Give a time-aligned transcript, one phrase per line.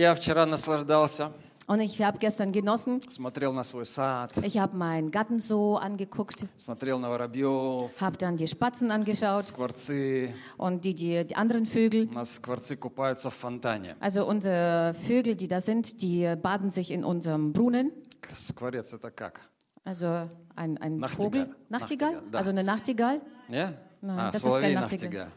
[0.00, 1.32] Я вчера наслаждался,
[1.68, 3.00] Und ich habe gestern genossen.
[3.10, 8.36] смотрел на свой сад, Ich habe meinen Gatten so angeguckt, смотрел на воробьев, habe dann
[8.36, 10.32] die Spatzen angeschaut скворцы.
[10.58, 12.08] und die, die, die anderen Vögel.
[12.08, 13.96] У нас скворцы купаются в фонтане.
[13.98, 17.90] Also unsere Vögel, die da sind, die baden sich in unserem Brunnen.
[18.20, 19.40] К- Скворец это как?
[19.84, 21.24] Also ein, ein Nachtigall.
[21.26, 21.56] Vogel.
[21.68, 22.12] Nachtigall?
[22.12, 22.38] Nachtigall, да.
[22.38, 23.20] Also eine Nachtigall.
[23.48, 23.76] Не?
[24.02, 25.28] Ну, а, это соловей скай Нахтига.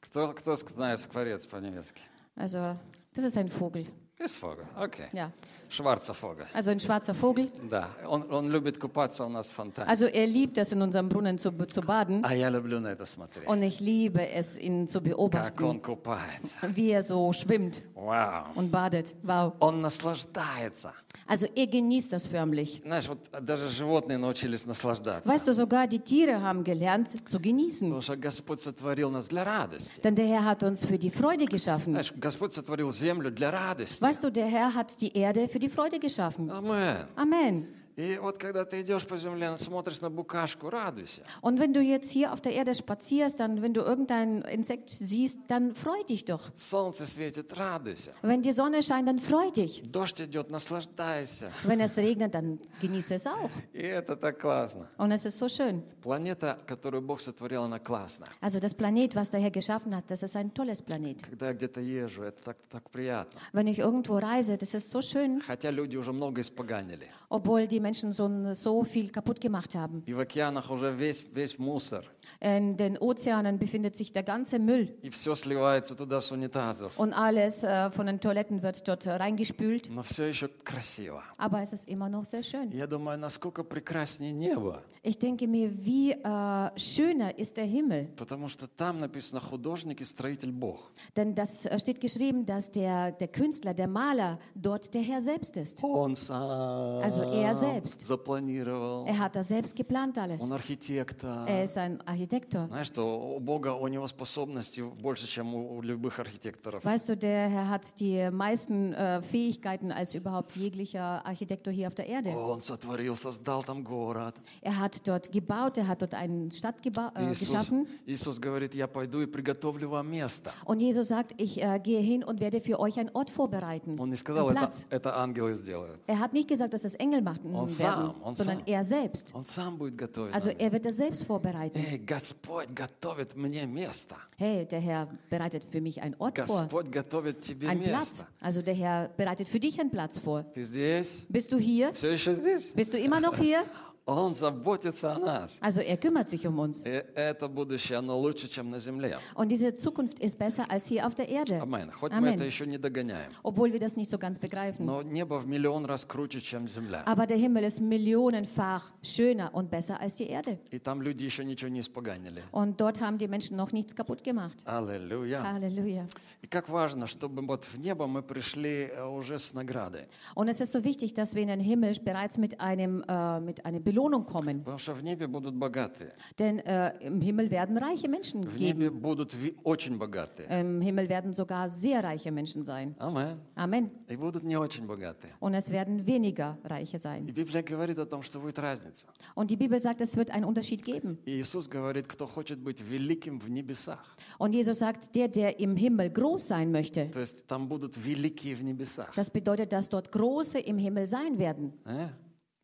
[0.00, 2.00] Кто, кто знает скворец по-немецки?
[2.36, 2.76] Also
[3.14, 3.86] das ist ein Vogel.
[4.22, 5.06] Есть Фогель, окей.
[5.12, 5.30] Ja.
[5.68, 6.46] Шварца Фогель.
[6.52, 7.50] Also ein schwarzer Vogel.
[7.70, 9.88] Да, он, он любит купаться у нас в фонтане.
[9.88, 12.24] Also er liebt es, in unserem Brunnen zu, zu baden.
[12.24, 13.46] А я люблю на это смотреть.
[13.46, 16.50] Und ich liebe es, ihn zu Как он beobachten, купается.
[16.74, 18.46] wie er so schwimmt Вау.
[18.56, 19.14] und badet.
[19.22, 19.54] Wow.
[19.60, 20.92] Он наслаждается.
[21.26, 22.80] Also er genießt das förmlich.
[22.84, 25.28] Знаешь, вот даже животные научились наслаждаться.
[25.28, 27.88] Weißt du, sogar die Tiere haben gelernt zu genießen.
[27.88, 30.00] Потому что Господь сотворил нас для радости.
[30.02, 31.92] Denn der Herr hat uns für die Freude geschaffen.
[31.92, 34.02] Знаешь, Господь сотворил землю для радости.
[34.02, 36.50] Weißt du, der Herr hat die Erde für die Freude geschaffen.
[36.50, 36.96] Амен.
[37.16, 37.68] Amen.
[37.95, 41.21] И вот когда ты идешь по земле, смотришь на букашку, радуйся.
[41.41, 45.39] Und wenn du jetzt hier auf der Erde spazierst, dann, wenn du irgendein Insekt siehst,
[45.47, 46.41] dann freu dich doch.
[46.55, 48.11] Солнце светит, радуйся.
[48.23, 49.83] Wenn die Sonne scheint, dann freu dich.
[49.91, 51.51] Дождь идет, наслаждайся.
[51.63, 53.49] Wenn es regnet, dann genieße es auch.
[53.73, 54.87] И это так классно.
[54.97, 55.83] Und es ist so schön.
[56.01, 58.27] Планета, которую Бог сотворил, она классная.
[58.41, 61.21] Also das Planet, was der Herr geschaffen hat, das ist ein tolles Planet.
[61.23, 63.39] Когда я где-то езжу, это так, так приятно.
[63.53, 67.07] Wenn ich irgendwo reise, das ist so schön, Хотя люди уже много испоганили.
[67.29, 70.02] obwohl die Menschen so, so viel kaputt gemacht haben.
[70.06, 72.04] И в океанах уже весь, весь мусор.
[72.40, 76.96] In den Ozeanen befindet sich der ganze Müll И все сливается туда с унитазов.
[76.98, 79.90] und alles äh, von den Toiletten wird dort reingespült.
[79.90, 81.22] Но все еще красиво.
[81.36, 82.70] Aber es ist immer noch sehr schön.
[82.70, 84.82] Я думаю, насколько прекраснее небо.
[85.02, 88.08] Ich denke mir, wie äh, schöner ist der Himmel.
[88.16, 90.92] Потому что там написано художник и строитель Бог.
[91.16, 95.56] Denn das äh, steht geschrieben, dass der, der Künstler, der Maler dort der Herr selbst
[95.56, 95.82] ist.
[95.82, 98.06] Он сам Also er selbst.
[98.06, 99.06] запланировал.
[99.06, 100.42] Er hat das selbst geplant alles.
[100.42, 101.46] Он архитектор.
[101.48, 102.66] Er ist ein Architektor.
[102.68, 106.84] Знаешь, что у Бога, у него способностей больше, чем у у любых архитекторов.
[106.84, 111.94] Weißt du, der Herr hat die meisten äh, Fähigkeiten als überhaupt jeglicher Architektor hier auf
[111.94, 112.30] der Erde.
[112.36, 114.34] Он сотворил, создал там город.
[114.62, 117.86] Er hat dort gebaut, er hat dort eine Stadt geba äh, Иисус, geschaffen.
[118.06, 120.52] Иисус говорит, я пойду и приготовлю вам место.
[120.64, 123.98] Und Jesus sagt, ich äh, gehe hin und werde für euch einen Ort vorbereiten.
[123.98, 124.86] Он не сказал, einen это, Platz.
[124.90, 126.00] это ангелы сделают.
[126.06, 128.66] Er hat nicht gesagt, dass das Engel machen Он werden, сам, он sondern сам.
[128.66, 129.34] er selbst.
[129.34, 130.34] Он сам будет готовить.
[130.34, 130.58] Also нам.
[130.58, 131.78] er wird das selbst vorbereiten.
[131.78, 134.16] Эй, Господь готовит мне место.
[134.36, 137.96] Hey, der Herr bereitet für mich einen Ort vor, Господь готовит тебе einen место.
[137.96, 138.24] Platz.
[138.40, 140.44] Also der Herr bereitet für dich einen Platz vor.
[140.52, 141.22] Ты здесь?
[141.28, 141.92] Bist du hier?
[141.94, 142.72] Все еще здесь?
[142.72, 143.64] Bist du immer noch hier?
[144.08, 145.58] Он заботится о нас.
[145.60, 146.82] Also er kümmert sich um uns.
[146.86, 149.18] И это будущее, оно лучше, чем на земле.
[149.34, 151.60] Und diese Zukunft ist besser als hier auf der Erde.
[151.60, 151.92] Амен.
[151.92, 152.34] Хоть мы Amen.
[152.36, 153.30] это еще не догоняем.
[153.42, 154.86] Obwohl wir das nicht so ganz begreifen.
[154.86, 157.02] Но небо в миллион раз круче, чем земля.
[157.04, 160.58] Aber der Himmel ist millionenfach schöner und besser als die Erde.
[160.70, 162.42] И там люди еще ничего не испоганили.
[162.50, 164.56] Und dort haben die Menschen noch nichts kaputt gemacht.
[164.64, 165.42] Аллилуйя.
[165.42, 166.06] Halleluja.
[166.40, 170.06] И как важно, чтобы вот в небо мы пришли э, уже с наградой.
[170.34, 173.66] Und es ist so wichtig, dass wir in den Himmel bereits mit, einem, äh, mit
[173.66, 174.60] einer Belohnung kommen.
[174.64, 176.12] Потому что в небе будут богатые.
[176.38, 178.78] Denn äh, im Himmel werden reiche Menschen В geben.
[178.78, 180.48] небе будут ви- очень богатые.
[180.48, 182.94] Im Himmel werden sogar sehr reiche Menschen sein.
[182.98, 183.38] Амен.
[183.54, 183.90] Amen.
[184.08, 185.32] И будут не очень богатые.
[185.40, 187.26] Und es werden weniger Reiche И sein.
[187.26, 189.06] Библия говорит о том, что будет разница.
[189.34, 191.18] Und die Bibel sagt, es wird einen Unterschied geben.
[191.26, 194.16] И Иисус говорит, кто хочет быть великим в небесах.
[194.38, 198.54] Und Jesus sagt, der, der im Himmel groß sein möchte, То есть там будут великие
[198.54, 199.12] в небесах.
[199.14, 201.72] das bedeutet, dass dort Große im Himmel sein werden.
[201.84, 202.08] Э?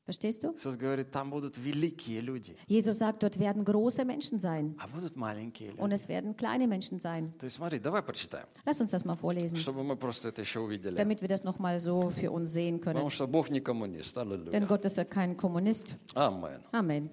[0.09, 0.53] Verstehst du?
[0.55, 4.77] Иисус говорит, там будут великие люди, Jesus sagt, dort werden große Menschen sein.
[4.79, 5.81] а будут маленькие люди.
[5.81, 7.33] Und es werden kleine Menschen sein.
[7.39, 10.61] То есть смотри, давай прочитаем, Lass uns das mal vorlesen, чтобы мы просто это еще
[10.61, 10.95] увидели.
[10.95, 12.97] damit wir das nochmal so für uns sehen können.
[12.97, 14.15] Потому что Бог не коммунист.
[14.15, 14.67] Denn Аллилуйя.
[14.67, 15.95] Gott ist ja kein Kommunist.
[16.15, 16.61] Амен.
[16.73, 17.09] Amen.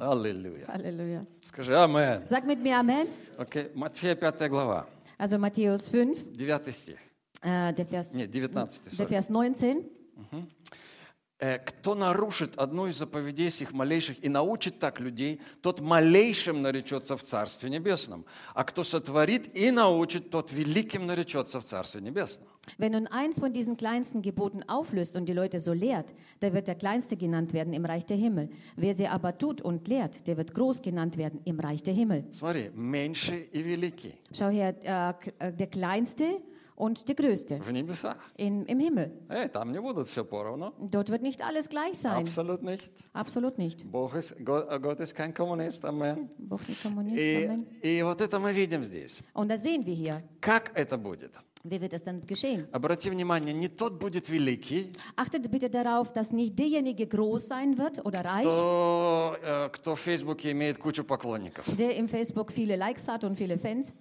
[0.00, 0.66] Аллилуйя.
[0.66, 1.26] Halleluja.
[1.42, 2.26] Скажи Амен.
[2.26, 3.06] Sag mit mir Amen.
[3.38, 6.98] Окей, Матфея 5 глава, Also Matthäus 5, 9 стих.
[7.42, 8.84] äh, der, Vers, Нет, 19.
[8.84, 9.08] der sorry.
[9.08, 9.84] Vers 19.
[10.32, 10.42] Э,
[11.65, 17.23] Кто нарушит одну из заповедей сих малейших и научит так людей, тот малейшим наречется в
[17.23, 18.25] Царстве Небесном.
[18.53, 22.47] А кто сотворит и научит, тот великим наречется в Царстве Небесном.
[22.77, 26.67] Wenn nun eins von diesen kleinsten Geboten auflöst und die Leute so lehrt, der wird
[26.67, 28.49] der Kleinste genannt werden im Reich der Himmel.
[28.75, 32.23] Wer sie aber tut und lehrt, der wird groß genannt werden im Reich der Himmel.
[32.31, 36.39] Смотри, меньший и великий Schau her, äh, äh, der Kleinste
[36.76, 38.16] und der Größte в небесах.
[38.36, 39.10] in, im Himmel.
[39.30, 40.72] Эй, там не будут все поровну.
[40.90, 42.24] Dort wird nicht alles gleich sein.
[42.26, 42.90] Абсолютно nicht.
[43.14, 43.84] Absolut nicht.
[43.90, 45.84] Бог ist, Го- Gott ist kein Kommunist.
[45.84, 46.28] Амен.
[46.38, 47.66] Бог nicht Kommunist, И, Amen.
[47.82, 49.22] и вот это мы видим здесь.
[49.32, 50.22] Und das sehen wir hier.
[50.40, 51.32] Как это будет?
[51.68, 52.68] Wie wird es dann geschehen?
[52.72, 58.04] Обрати внимание, не тот будет великий, Achtet bitte darauf, dass nicht derjenige groß sein wird
[58.06, 61.64] oder reich, кто, э, кто в Фейсбуке имеет кучу поклонников.
[61.76, 63.92] der im Facebook viele Likes hat und viele Fans.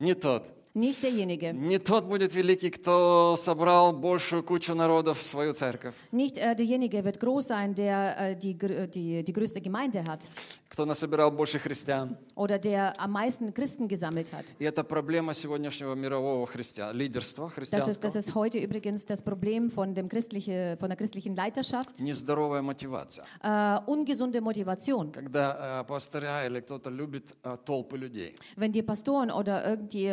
[0.00, 0.42] Не тот.
[0.74, 1.52] Nicht derjenige.
[1.52, 7.04] Не тот будет великий, кто собрал большую кучу народов в свою церковь, Nicht äh, derjenige
[7.04, 10.26] wird groß sein, der äh, die, gr- äh, die, die größte Gemeinde hat
[10.68, 12.16] кто насобирал больше христиан.
[12.34, 14.44] oder der am meisten Christen gesammelt hat.
[14.58, 18.18] И это проблема сегодняшнего мирового христиан, лидерства Das ist, das христианского.
[18.18, 22.00] ist heute übrigens das Problem von, dem christliche, von der christlichen Leiterschaft.
[22.00, 23.24] Нездоровая мотивация.
[23.40, 25.12] Äh, ungesunde Motivation.
[25.12, 28.34] Когда э, пастыря или кто-то любит э, толпы людей.
[28.56, 30.06] Wenn die Pastoren oder irgendwie,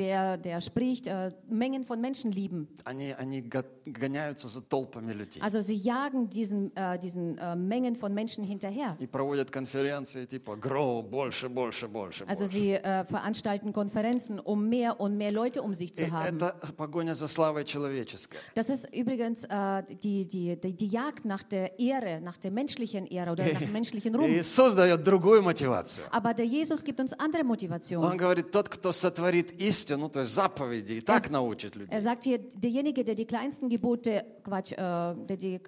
[0.00, 2.68] irgendwer, der spricht, äh, Mengen von Menschen lieben.
[2.84, 5.40] Они, они го- гоняются за толпами людей.
[5.42, 8.96] Also sie jagen diesen, äh, diesen äh, Mengen von Menschen hinterher.
[8.98, 12.54] И проводят конференции типа «Grow, больше, больше, больше, Also больше».
[12.54, 16.36] sie äh, veranstalten Konferenzen, um mehr und mehr Leute um sich И zu haben.
[16.38, 18.38] это погоня за славой человеческой.
[18.54, 23.06] Das ist übrigens äh, die, die, die, die Jagd nach der Ehre, nach der menschlichen
[23.06, 24.30] Ehre oder nach dem menschlichen Ruhm.
[24.30, 26.04] Иисус дает другую мотивацию.
[26.10, 28.02] Aber der Jesus gibt uns andere Motivation.
[28.04, 31.92] Он говорит, тот, кто сотворит истину, то есть заповеди, и так научит людей.
[31.94, 35.60] Er sagt hier, derjenige, der die kleinsten Gebote, Quatsch, äh, der die äh,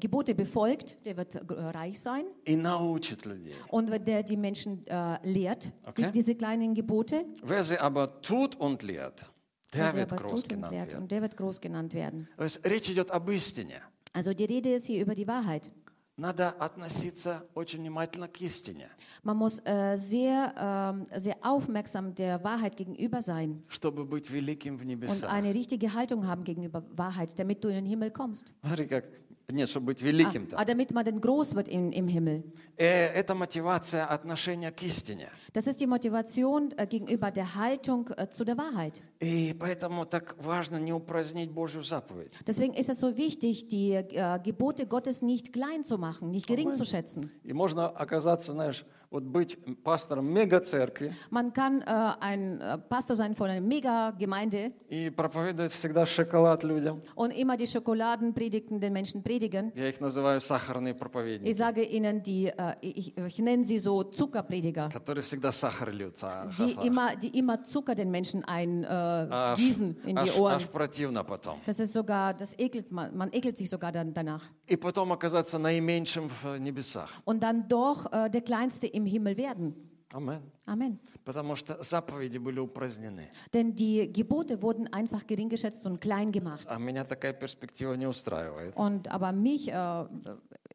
[0.00, 2.24] Gebote befolgt, der wird äh, reich sein.
[2.46, 3.54] И научит людей.
[3.68, 6.06] Und der die Menschen äh, lehrt, Okay.
[6.06, 9.30] die, diese kleinen Gebote, Wer sie aber tut und lehrt,
[9.72, 10.88] der der sie wird aber groß tut und genannt lehrt.
[10.92, 11.02] werden.
[11.02, 12.28] Und der wird groß genannt werden.
[12.36, 13.80] То есть речь идет об истине.
[14.12, 15.70] Also die Rede ist hier über die Wahrheit.
[16.18, 18.88] Надо относиться очень внимательно к истине,
[19.24, 24.82] Man muss äh, sehr, ähm, sehr aufmerksam der Wahrheit gegenüber sein чтобы быть великим в
[24.82, 25.28] und небесах.
[25.28, 28.52] eine richtige Haltung haben gegenüber Wahrheit, damit du in den Himmel kommst.
[28.64, 29.04] Смотри, как...
[29.48, 30.66] Нет, чтобы быть Ah, великим ah, там.
[30.66, 32.42] damit man dann groß wird im, im Himmel.
[32.78, 35.28] Э, Это мотивация отношения к истине.
[35.52, 39.02] Das ist die Motivation äh, gegenüber der Haltung äh, zu der Wahrheit.
[39.20, 42.32] И поэтому так важно не упразднить Божью заповедь.
[42.46, 46.72] Deswegen ist es so wichtig, die äh, Gebote Gottes nicht klein zu machen, nicht gering
[46.74, 47.30] zu schätzen.
[47.44, 53.34] И можно оказаться, знаешь, вот быть пастором мега-церкви Man kann äh, ein äh, Pastor sein
[53.36, 57.00] von einer Mega-Gemeinde и проповедовать всегда шоколад людям.
[57.14, 59.72] und immer die Schokoladenpredigten den Menschen predigen.
[59.76, 64.02] Я их называю сахарные Ich проповедники, sage Ihnen, die, äh, ich, ich nenne sie so
[64.04, 66.16] Zuckerprediger, которые всегда сахар льют.
[66.22, 66.84] а, die сахар.
[66.84, 70.54] immer, die immer Zucker den Menschen eingießen äh, Аж- gießen in die аж- Ohren.
[70.56, 71.58] аж противно потом.
[71.66, 74.42] Das ist sogar, das ekelt man, man ekelt sich sogar dann danach.
[74.66, 77.10] И потом оказаться наименьшим в небесах.
[77.24, 79.74] Und dann doch äh, der Kleinste im Himmel werden.
[80.12, 80.42] Амен.
[80.66, 80.98] Amen.
[81.24, 83.30] Потому что заповеди были упразднены.
[83.52, 86.66] Denn die Gebote wurden einfach gering geschätzt und klein gemacht.
[86.68, 88.76] А меня такая перспектива не устраивает.
[88.76, 90.04] Und aber mich, äh,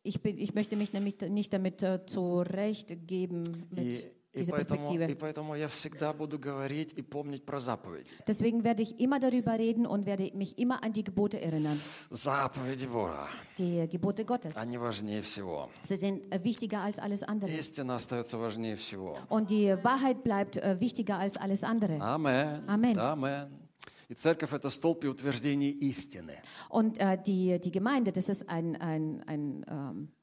[0.03, 4.85] ich, bin, ich möchte mich nämlich nicht damit äh, zurechtgeben mit И, и, dieser поэтому,
[4.85, 5.15] и Perspektive.
[5.19, 8.07] поэтому я всегда буду говорить и помнить про заповеди.
[8.27, 11.79] Deswegen werde ich immer darüber reden und werde mich immer an die Gebote erinnern.
[12.11, 14.55] Заповеди Бога, Die Gebote Gottes.
[14.57, 15.69] они важнее всего.
[15.83, 17.51] Sie sind äh, wichtiger als alles andere.
[17.51, 19.17] Истина остается важнее всего.
[19.29, 21.99] Und die Wahrheit bleibt äh, wichtiger als alles andere.
[21.99, 22.63] Амен.
[22.67, 22.97] Амен.
[22.99, 23.49] Амен.
[24.09, 26.37] И церковь – это столб и утверждение истины.
[26.69, 30.22] Und äh, die, die Gemeinde, das ist ein, ein, ein, ähm, wie heißt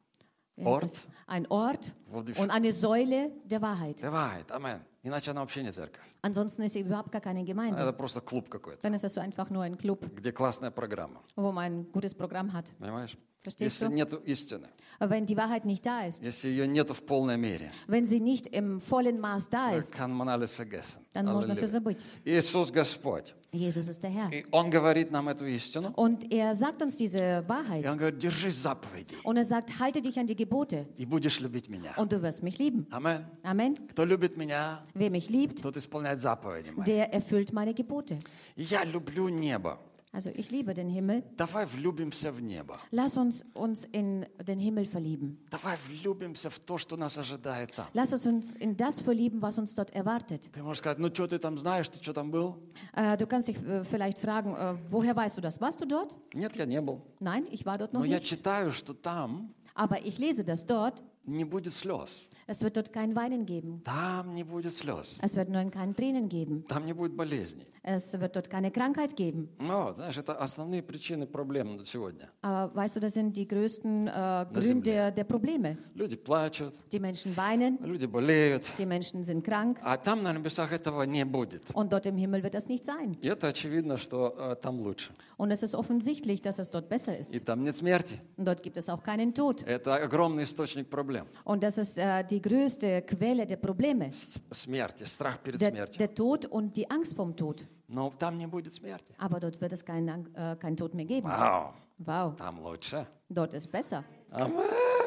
[0.61, 0.85] Ort.
[0.85, 1.07] es?
[1.27, 4.03] ein Ort Wo die und eine Säule der Wahrheit.
[4.03, 4.81] Давай, амен.
[5.03, 6.03] Иначе она вообще не церковь.
[6.23, 7.81] Ansonsten ist sie überhaupt gar keine Gemeinde.
[7.83, 11.21] Это просто клуб какой-то, Dann ist es so einfach nur ein Club, где классная программа.
[11.37, 12.73] wo man ein gutes Programm hat.
[12.79, 13.17] Понимаешь?
[13.43, 13.95] Verstehst Если du?
[13.95, 14.69] нет истины,
[14.99, 18.19] Aber wenn die Wahrheit nicht da ist, если ее нет в полной мере, wenn sie
[18.19, 21.05] nicht im vollen Maß da ist, kann man alles vergessen.
[21.13, 21.69] dann можно все Аллилуйя.
[21.69, 21.99] забыть.
[22.25, 23.35] Иисус Господь.
[23.53, 24.33] Jesus ist der Herr.
[24.33, 25.93] И Он говорит нам эту истину.
[25.95, 27.89] Und er sagt uns diese И Wahrheit.
[27.89, 31.69] Он говорит, держись заповедей, Und er sagt, halte dich an die Gebote и будешь любить
[31.69, 31.95] меня.
[31.99, 32.87] und du wirst mich lieben.
[32.91, 33.27] Амен.
[33.45, 33.75] Amen.
[33.91, 36.85] Кто любит меня, Wer mich liebt, тот исполняет заповеди мои.
[36.85, 38.19] der erfüllt meine Gebote.
[38.57, 39.79] И Я люблю небо.
[40.13, 41.23] Also ich liebe den Himmel.
[41.37, 42.79] Давай влюбимся в небо.
[42.91, 45.37] Lass uns uns in den Himmel verlieben.
[45.51, 47.87] Давай влюбимся в то, что нас ожидает там.
[47.93, 50.49] Lass uns uns in das verlieben, was uns dort erwartet.
[50.53, 52.57] Ты можешь сказать, ну что ты там знаешь, ты что там был?
[52.95, 55.61] Äh, du kannst dich äh, vielleicht fragen, äh, woher weißt du das?
[55.61, 56.17] Warst du dort?
[56.33, 57.03] Нет, я не был.
[57.21, 58.29] Nein, ich war dort noch Но я nicht.
[58.29, 61.03] читаю, что там Aber ich lese das dort.
[61.27, 62.09] не будет слез.
[62.51, 63.83] Es wird dort kein Weinen geben.
[63.85, 65.17] Там не будет слез.
[65.21, 66.65] Es wird nur keine Tränen geben.
[66.69, 67.67] Там не будет болезней.
[67.83, 69.49] Es wird dort keine Krankheit geben.
[69.61, 72.31] Но, знаешь, это основные причины проблем на сегодня.
[72.43, 74.61] Aber weißt du, das sind die größten äh, Земле.
[74.61, 75.79] Gründe der, der Probleme.
[75.95, 78.65] Люди плачут, Die Menschen weinen, люди болеют.
[78.79, 81.65] die Menschen sind krank А там на небесах этого не будет.
[81.75, 83.17] und dort im Himmel wird das nicht sein.
[83.23, 85.13] И это очевидно, что э, там лучше.
[85.37, 87.33] Und es ist offensichtlich, dass es dort besser ist.
[87.35, 88.21] И там нет смерти.
[88.37, 89.63] Und dort gibt es auch keinen Tod.
[89.65, 91.07] Это огромный источник проблем.
[91.07, 91.27] проблем.
[91.45, 94.11] Und das ist äh, die größte Quelle der Probleme.
[94.13, 95.99] С- Смерти, страх перед Der, смертью.
[95.99, 97.65] der Tod und die Angst vom Tod.
[97.89, 99.13] Но там не будет смерти.
[99.19, 101.29] Aber dort wird es keinen Ang- äh, keinen Tod mehr geben.
[101.29, 103.07] Вау, Wow, там лучше.
[103.31, 104.05] dort ist besser.
[104.31, 104.55] Амен.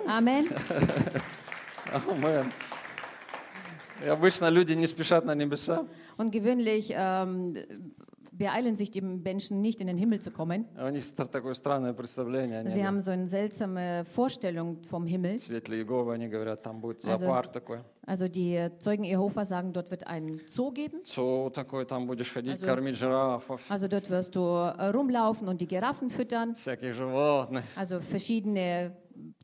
[0.08, 0.48] Amen.
[2.08, 2.52] Амен.
[4.04, 5.86] И обычно люди не спешат на небеса.
[6.18, 7.56] Und gewöhnlich ähm,
[8.34, 10.66] beeilen sich die Menschen nicht in den Himmel zu kommen.
[10.78, 12.60] У них стар- такое странное представление.
[12.60, 15.40] Они Sie haben so eine seltsame Vorstellung vom Himmel.
[15.40, 17.80] Светлые Иеговы, они говорят, там будет Also- зоопарк такой.
[18.06, 21.04] Also die Zeugen Jehova sagen, dort wird ein Zoo geben.
[21.06, 25.60] Цу такой, там будешь ходить, Also- кормить жирафов, Also dort wirst du äh, rumlaufen und
[25.60, 26.56] die Giraffen füttern.
[26.56, 27.66] всяких животных.
[27.76, 28.96] Also verschiedene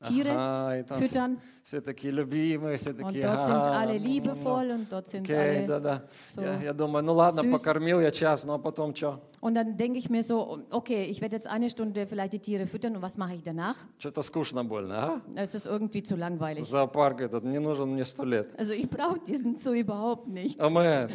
[0.08, 1.38] Tiere там füttern.
[1.62, 3.22] все такие любимые, все Und такие...
[3.22, 5.66] dort sind «Ага, alle liebevoll und dort sind Окей, alle.
[5.66, 6.02] да-да.
[6.08, 7.50] so Я, я думаю, ну ладно, süß.
[7.52, 9.20] покормил я час, а потом что?
[9.41, 12.65] Und dann denke ich mir so, okay, ich werde jetzt eine Stunde vielleicht die Tiere
[12.65, 13.75] füttern und was mache ich danach?
[13.99, 15.21] Что-то скучно больно, а?
[15.35, 16.65] Es ist irgendwie zu langweilig.
[16.65, 18.47] Зоопарк этот не нужен мне сто лет.
[18.57, 20.59] Also ich brauche diesen Zoo überhaupt nicht.
[20.61, 21.09] Амен.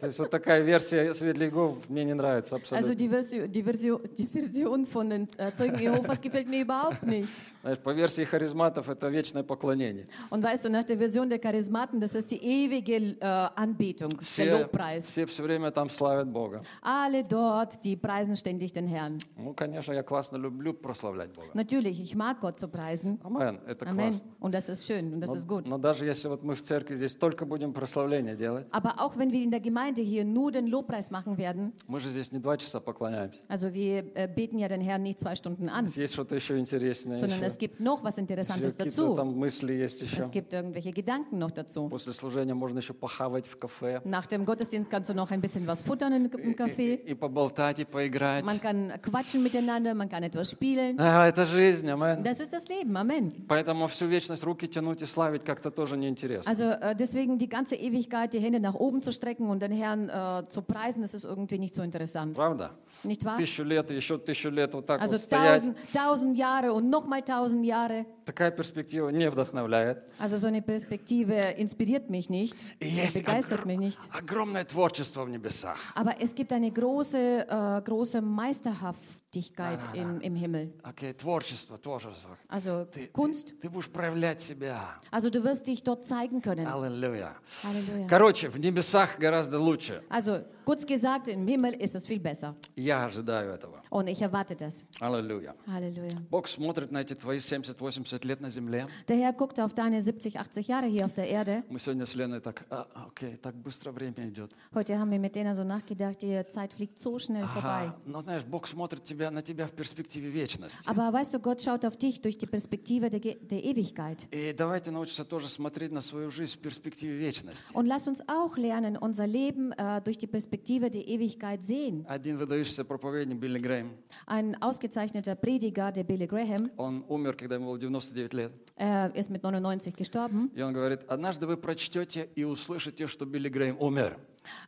[0.00, 2.94] То есть вот такая версия Светляков мне не нравится Also абсолютно.
[2.94, 7.28] die Version, die Version, die Version von den äh, Zeugen Jehovas gefällt mir überhaupt nicht.
[7.62, 10.06] Знаешь, по версии харизматов это вечное поклонение.
[10.30, 13.24] Und weißt du, nach der Version der Charismaten, das ist die ewige äh,
[13.56, 15.06] Anbetung, der Все, Lobpreis.
[15.08, 16.62] все все время там славят Бога.
[16.82, 19.18] Alle dort, die preisen ständig den Herrn.
[19.36, 21.48] Ну, конечно, я классно люблю прославлять Бога.
[21.54, 23.18] Natürlich, ich mag Gott zu preisen.
[23.22, 24.10] Амен, это Amen.
[24.10, 24.28] классно.
[24.40, 25.68] Und das ist schön und das ist Но, gut.
[25.68, 29.30] но даже если вот мы в церкви здесь только будем прославление делать, Aber auch wenn
[29.30, 32.56] wir in der Gemeinde hier nur den Lobpreis machen werden, мы же здесь не два
[32.56, 33.42] часа поклоняемся.
[33.48, 36.58] also wir äh, beten ja den Herrn nicht zwei Stunden an, Здесь есть что-то еще
[36.58, 37.16] интересное.
[37.16, 37.46] sondern еще.
[37.46, 39.16] es gibt noch was Еще Interessantes какие-то dazu.
[39.16, 40.18] там мысли есть еще.
[40.20, 41.88] Es gibt irgendwelche Gedanken noch dazu.
[41.88, 44.00] После служения можно еще похавать в кафе.
[44.04, 46.94] Nach dem Gottesdienst kannst du noch ein bisschen was futtern im im И, Café.
[47.04, 48.44] и поболтать, и поиграть.
[48.44, 50.96] Man kann quatschen miteinander, man kann etwas spielen.
[50.98, 52.22] А, это жизнь, амен.
[52.22, 53.32] Das ist das Leben, Amen.
[53.48, 56.48] Поэтому всю вечность руки тянуть и славить как-то тоже неинтересно.
[56.50, 60.08] Also äh, deswegen die ganze Ewigkeit die Hände nach oben zu strecken und den Herrn
[60.08, 62.34] äh, zu preisen, das ist irgendwie nicht so interessant.
[62.34, 62.70] Правда?
[63.04, 63.36] Nicht wahr?
[63.36, 65.62] Тысячу лет и еще тысячу лет вот так Also вот стоять.
[65.62, 68.06] tausend, tausend Jahre und nochmal tausend Jahre.
[68.24, 70.02] Такая перспектива не вдохновляет.
[70.18, 73.98] Also so eine Perspektive inspiriert mich nicht, И есть begeistert огр- mich nicht.
[74.12, 75.78] огромное творчество в небесах.
[75.94, 80.72] Aber es gibt eine große, äh, große Meisterhaftigkeit im, im Himmel.
[80.82, 82.36] Окей, творчество, творчество.
[82.48, 83.48] Also Ты, Kunst.
[83.48, 85.00] ты- ты будешь проявлять себя.
[85.10, 86.66] Also du wirst dich dort zeigen können.
[86.66, 87.36] Аллилуйя.
[87.64, 88.06] Halleluja.
[88.08, 90.02] Короче, в небесах гораздо лучше.
[90.10, 92.54] Also kurz gesagt, im Himmel ist es viel besser.
[92.76, 93.82] Я ожидаю этого.
[93.90, 94.84] Und ich erwarte das.
[95.00, 95.54] Аллилуйя.
[95.66, 96.18] Halleluja.
[96.30, 98.86] Бог смотрит на эти твои 70-80 лет на земле.
[99.08, 101.64] Der Herr guckt auf deine 70, 80 Jahre hier auf der Erde.
[101.70, 104.52] Мы сегодня с Леной так, а, окей, так быстро время идет.
[104.74, 107.86] Heute haben wir mit Lena so nachgedacht, die Zeit fliegt so schnell vorbei.
[107.88, 107.96] Ага.
[108.04, 110.86] Но знаешь, Бог смотрит тебя, на тебя в перспективе вечности.
[110.86, 114.26] Aber weißt du, Gott schaut auf dich durch die Perspektive der, Ge- der Ewigkeit.
[114.30, 117.72] И давайте научиться тоже смотреть на свою жизнь в перспективе вечности.
[117.72, 122.04] Und lass uns auch lernen, unser Leben äh, durch die Perspektive der Ewigkeit sehen.
[122.08, 123.90] Один выдающийся проповедник Билли Грейм,
[124.26, 128.52] Ein ausgezeichneter Prediger, der Billy Graham, он умер, когда ему было 99 лет.
[128.76, 130.50] er ist mit 99 gestorben.
[130.54, 134.16] И он говорит, однажды вы прочтете и услышите, что Билли Грейм умер.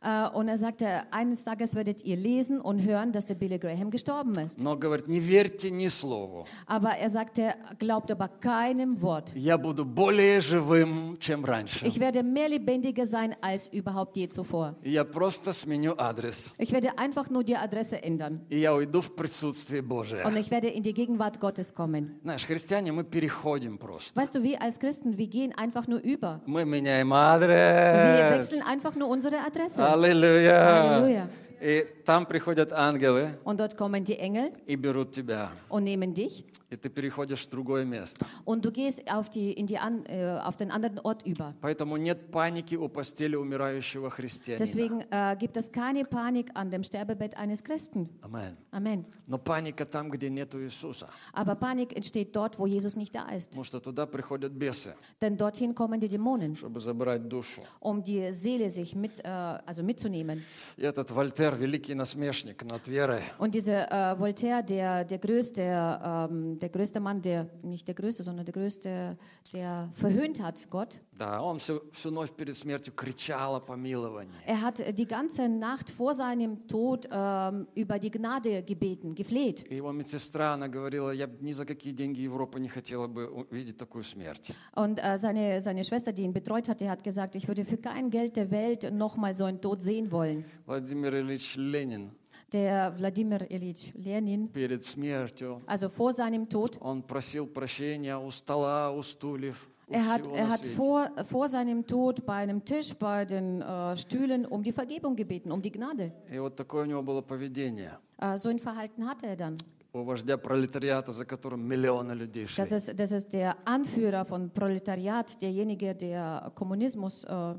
[0.03, 3.91] Äh, und er sagte, eines Tages werdet ihr lesen und hören, dass der Billy Graham
[3.91, 4.63] gestorben ist.
[4.63, 6.47] Но, говорит, не верьте ни слову.
[6.67, 9.33] Aber er sagte, glaubt aber keinem Wort.
[9.35, 11.87] Я буду более живым, чем раньше.
[11.87, 14.75] Ich werde mehr lebendiger sein als überhaupt je zuvor.
[14.83, 16.53] И Я просто сменю адрес.
[16.59, 18.41] Ich werde einfach nur die Adresse ändern.
[18.51, 20.25] И я уйду в присутствие Божие.
[20.25, 22.21] Und ich werde in die Gegenwart Gottes kommen.
[22.23, 24.15] Знаешь, христиане, мы переходим просто.
[24.19, 26.41] Weißt du, wir als Christen, wir gehen einfach nur über.
[26.47, 28.51] Мы меняем Wir адрес.
[28.51, 29.64] wechseln einfach nur unsere Adresse.
[29.79, 30.65] Аллилуйя.
[30.65, 31.29] Halleluja.
[31.61, 35.51] И там приходят ангелы Und dort kommen die Engel и берут тебя.
[35.69, 36.45] und nehmen dich.
[36.76, 38.26] И ты переходишь в другое место.
[38.44, 41.54] Und du gehst auf, die, in die an, äh, auf den anderen Ort über.
[41.62, 44.60] Поэтому нет паники у постели умирающего христианина.
[44.60, 48.10] Deswegen äh, gibt es keine Panik an dem Sterbebett eines Christen.
[48.22, 48.58] Амен.
[48.72, 49.06] Amen.
[49.26, 51.08] Но паника там, где нету Иисуса.
[51.32, 53.52] Aber Panik entsteht dort, wo Jesus nicht da ist.
[53.52, 57.62] Потому что туда приходят бесы, Denn dorthin kommen die Dämonen, чтобы забрать душу.
[57.80, 60.44] um die Seele sich mit, äh, also mitzunehmen.
[60.76, 66.60] И этот Вольтер, великий насмешник над верой, Und dieser äh, Voltaire, der, der, größte, ähm,
[66.65, 69.17] der größte Mann, der nicht der größte, sondern der größte,
[69.53, 74.33] der verhöhnt hat Gott, да, он всю, всю ночь перед смертью кричал о помиловании.
[74.47, 79.65] er hat äh, die ganze Nacht vor seinem Tod ähm, über die Gnade gebeten, gefleht.
[79.69, 83.27] И его медсестра, она говорила, я б ни за какие деньги Европы не хотела бы
[83.29, 84.53] увидеть такую смерть.
[84.75, 88.11] Und äh, seine, seine Schwester, die ihn betreut hatte, hat gesagt, ich würde für kein
[88.11, 90.45] Geld der Welt nochmal so einen Tod sehen wollen.
[90.67, 92.11] Владимир Ильич Ленин,
[92.55, 98.91] Der Wladimir Ilyich Lenin, перед смертью, also vor seinem Tod, он просил прощения у стола,
[98.91, 100.77] у стульев, у er hat, всего er на hat свете.
[100.77, 105.53] vor, vor seinem Tod bei einem Tisch, bei den äh, Stühlen um die Vergebung gebeten,
[105.53, 106.13] um die Gnade.
[106.31, 107.99] И вот такое у него было поведение.
[108.19, 109.57] Äh, so ein Verhalten hatte er dann.
[109.93, 112.63] У вождя пролетариата, за которым миллионы людей шли.
[112.63, 117.55] Das ist, das ist der Anführer von Proletariat, derjenige, der Kommunismus äh,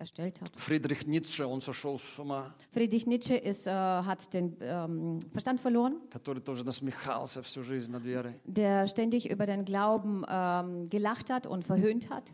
[0.00, 0.50] erstellt hat.
[0.56, 2.54] Friedrich Nietzsche, unser Schulsummer.
[2.72, 6.00] Friedrich Nietzsche ist, äh, hat den ähm, Verstand verloren.
[8.44, 12.32] Der ständig über den Glauben ähm, gelacht hat und verhöhnt hat.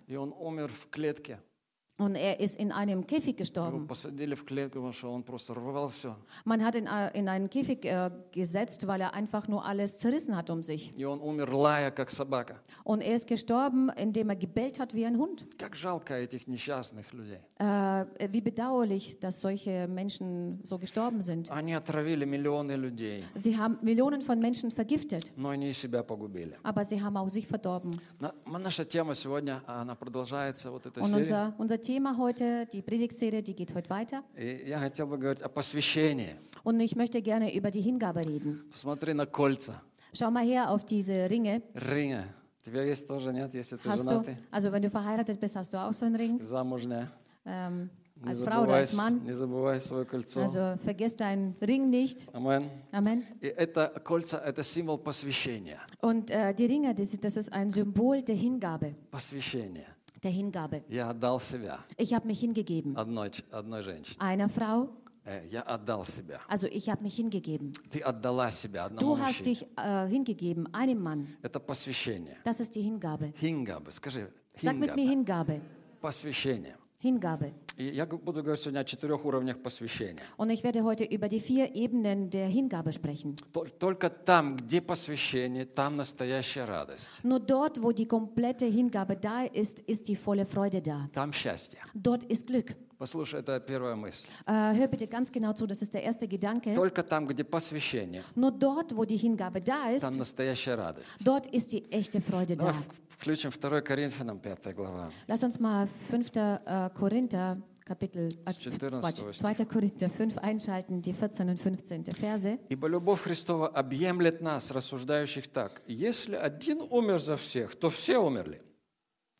[1.97, 3.85] Und er ist in einem Käfig Его gestorben.
[3.87, 6.15] посадили в клетку, потому что он просто рвал все.
[6.45, 10.35] Man hat ihn äh, in einen Käfig äh, gesetzt, weil er einfach nur alles zerrissen
[10.35, 10.97] hat um sich.
[10.97, 12.55] И он умер лая, как собака.
[12.83, 15.45] Und er ist gestorben, indem er gebellt hat wie ein Hund.
[15.59, 17.37] Как жалко этих несчастных людей.
[17.59, 21.51] Äh, wie bedauerlich, dass solche Menschen so gestorben sind.
[21.51, 26.57] Они отравили миллионы людей, Sie haben Millionen von Menschen vergiftet, но они и себя погубили.
[26.63, 27.91] aber sie haben auch sich verdorben.
[28.19, 31.21] На- Наша тема сегодня, она продолжается, вот эта Und серия.
[31.21, 34.23] unser, unser Thema heute, die Predigtserie, die geht heute weiter.
[34.37, 36.35] И я хотел бы говорить о посвящении.
[36.63, 38.63] Und ich möchte gerne über die Hingabe reden.
[38.71, 39.81] Посмотри на кольца,
[40.13, 41.61] Schau mal her auf diese Ringe.
[41.75, 42.23] rinги.
[42.61, 45.55] У тебя есть тоже, нет, если ты Hast du, женатый, also wenn du verheiratet bist,
[45.55, 46.37] hast du auch so einen Ring.
[46.37, 47.09] ты замужняя.
[47.45, 47.89] Ähm,
[48.23, 49.25] Не als Frau oder als забывай, Mann.
[49.25, 50.41] не забывай свое кольцо.
[50.41, 52.27] Also vergiss deinen Ring nicht.
[52.33, 52.69] Амен.
[52.91, 53.23] Amen.
[53.41, 55.79] И это кольца – это символ посвящения.
[56.01, 58.93] Und äh, die Ringe, das ist, das ist ein Symbol der Hingabe.
[59.09, 59.87] Посвящение.
[60.23, 60.83] Der Hingabe.
[60.87, 62.95] Я отдал себя Ich habe mich hingegeben.
[62.95, 64.17] одной, ч- одной женщине.
[64.19, 64.89] Einer Frau,
[65.23, 66.39] Э, Я отдал себя.
[66.47, 67.73] also ich habe mich hingegeben.
[67.91, 69.43] Ты отдала себя одному Du hast мужчине.
[69.45, 71.27] dich äh, hingegeben, einem Mann.
[71.43, 72.37] Это посвящение.
[72.43, 73.31] Das ist die Hingabe.
[73.39, 73.91] Хингабы.
[73.91, 74.31] Скажи.
[74.59, 75.53] Sag mit mir Хингабы.
[75.53, 75.61] Hingabe.
[76.01, 76.75] Посвящение.
[76.99, 77.51] Hingabe.
[77.78, 80.16] Я буду говорить сегодня о четырех уровнях посвящения.
[80.38, 83.36] Und ich werde heute über die vier Ebenen der Hingabe sprechen.
[83.52, 87.06] Тол- Только там, где посвящение, там настоящая радость.
[87.22, 91.10] Nur dort, wo die komplette Hingabe da ist, ist die volle Freude da.
[91.12, 91.78] Там счастье.
[91.92, 92.74] Dort ist Glück.
[92.98, 94.26] Послушай, это первая мысль.
[94.46, 96.74] Äh, hör bitte ganz genau zu, das ist der erste Gedanke.
[96.74, 101.10] Только там, где посвящение, Nur dort, wo die Hingabe da ist, там настоящая радость.
[101.20, 102.78] dort ist die echte Freude Давай da.
[103.18, 105.10] включим 2 Коринфянам, 5 глава.
[105.26, 106.36] Lass uns mal 5.
[106.64, 109.00] Äh, Korinther, Kapitel, äh, 14.
[109.00, 109.38] Quatsch, Stich.
[109.40, 109.64] 2.
[109.66, 112.04] Korinther 5 einschalten, die 14 und 15.
[112.14, 112.58] Verse.
[112.70, 115.82] «Ибо любовь Христова объемлет нас, рассуждающих так.
[115.86, 118.62] Если один умер за всех, то все умерли.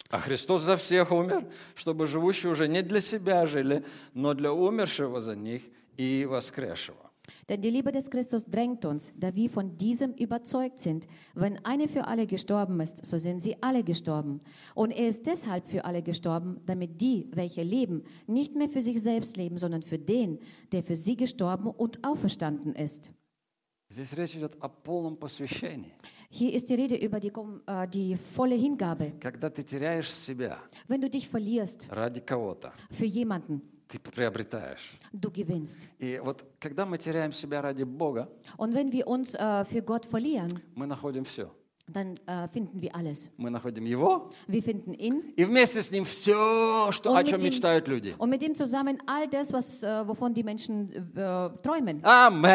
[0.09, 5.21] А Христос за всех умер, чтобы живущие уже не для себя жили, но для умершего
[5.21, 5.63] за них
[5.97, 7.11] и воскресшего».
[7.47, 11.07] Denn die Liebe des Christus drängt uns, da wir von diesem überzeugt sind.
[11.33, 14.41] Wenn einer für alle gestorben ist, so sind sie alle gestorben.
[14.75, 19.01] Und er ist deshalb für alle gestorben, damit die, welche leben, nicht mehr für sich
[19.01, 20.39] selbst leben, sondern für den,
[20.71, 23.11] der für sie gestorben und auferstanden ist.
[23.88, 25.92] Здесь речь идет о полном посвящении.
[26.28, 27.32] Hier ist die Rede über die,
[27.66, 29.12] äh, die volle Hingabe.
[29.20, 34.98] Когда ты теряешь себя Wenn du dich verlierst ради кого-то, für jemanden, ты приобретаешь.
[35.12, 35.88] du gewinnst.
[36.00, 40.04] И вот когда мы теряем себя ради Бога, Und wenn wir uns äh, für Gott
[40.06, 41.48] verlieren, мы находим все.
[41.91, 43.29] dann äh, finden wir alles.
[43.37, 47.39] Мы находим Его, Wir finden ihn и вместе с Ним все, что, Он о чем
[47.39, 48.15] mit ihm- мечтают люди.
[48.17, 51.99] und mit ihm zusammen all das, was, äh, wovon die Menschen äh, träumen.
[52.05, 52.47] Амен.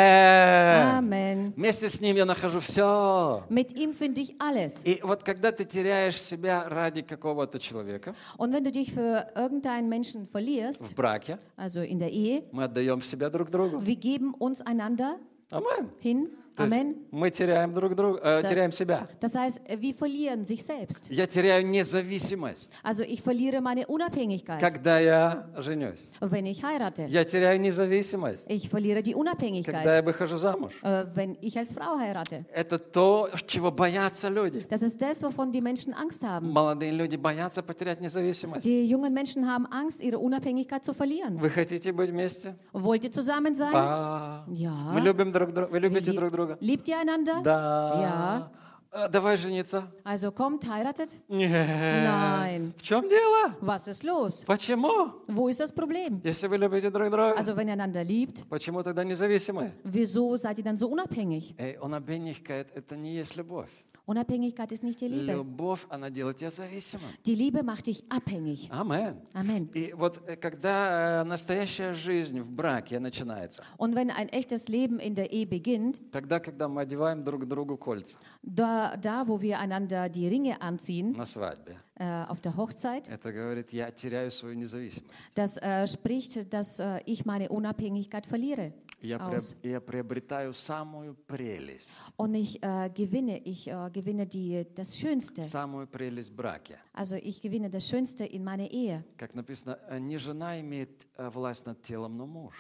[1.11, 1.53] Amen.
[1.57, 3.43] Вместе с Ним я нахожу все.
[3.51, 4.85] Mit ihm finde ich alles.
[4.85, 9.89] И вот когда ты теряешь себя ради какого-то человека Und wenn du dich für irgendeinen
[9.89, 13.81] Menschen verlierst, в браке, also in der Ehe, мы отдаем себя друг другу.
[13.85, 15.17] wir geben uns einander
[15.51, 15.91] Амен.
[16.01, 16.29] hin.
[16.68, 16.96] То Amen.
[17.12, 19.08] мы теряем друг друга, э, теряем себя.
[19.20, 21.10] Das heißt, wir verlieren sich selbst.
[21.10, 26.08] Я теряю независимость, Also ich verliere meine Unabhängigkeit, когда я женюсь.
[26.20, 27.06] wenn ich heirate.
[27.08, 30.74] Я теряю независимость, Ich verliere die когда я Unabhängigkeit, выхожу замуж.
[30.84, 32.46] äh, wenn ich als Frau heirate.
[32.54, 34.66] Это то, чего боятся люди.
[34.70, 36.52] Das ist das, wovon die Menschen Angst haben.
[36.52, 38.64] Молодые люди боятся потерять независимость.
[38.66, 41.38] Die jungen Menschen haben Angst, ihre Unabhängigkeit zu verlieren.
[41.40, 42.56] Вы хотите быть вместе?
[42.74, 43.72] Wollt ihr zusammen sein?
[43.72, 44.46] Да.
[44.50, 44.74] Ja.
[44.94, 45.70] Мы любим друг друга.
[45.72, 46.51] Вы любите друг друга?
[46.61, 47.41] Liebt ihr einander?
[47.43, 48.51] Да.
[48.93, 49.93] А, Давай жениться.
[50.05, 51.11] Also kommt, heiratet?
[51.29, 51.51] Нет.
[51.51, 52.73] Nein.
[52.79, 53.55] В чем дело?
[53.61, 54.45] Was ist los?
[54.47, 55.13] Почему?
[55.27, 56.23] Wo ist das Problem?
[56.25, 59.73] Если вы любите друг друга, Also wenn ihr einander liebt, почему тогда независимы?
[59.85, 61.55] wieso seid ihr dann so unabhängig?
[61.59, 63.69] Эй, unabhängigkeit – это не есть любовь.
[64.07, 65.33] Unabhängigkeit ist nicht die Liebe.
[65.33, 67.11] Любовь, она делает тебя зависимым.
[67.27, 68.71] Die Liebe macht dich abhängig.
[68.71, 69.17] Амен.
[69.35, 69.69] Amen.
[69.75, 75.01] И вот э, когда э, настоящая жизнь в браке начинается, Und wenn ein echtes Leben
[75.01, 79.59] in der Ehe beginnt, тогда, когда мы одеваем друг другу кольца da, da wo wir
[79.59, 84.55] einander die Ringe anziehen на свадьбе, äh, auf der Hochzeit, это говорит, я теряю свою
[84.55, 85.11] независимость.
[85.35, 88.73] das äh, spricht, dass äh, ich meine Unabhängigkeit verliere.
[89.03, 89.55] Я, aus.
[89.55, 95.45] приоб- я приобретаю самую прелесть, Und ich äh, gewinne, ich äh, gewinne die, das Schönste.
[95.45, 96.79] самую прелесть в браке.
[96.95, 99.05] Also ich gewinne das Schönste in meiner Ehe.
[99.19, 102.55] Как написано, э, не жена имеет э, власть над телом, но муж.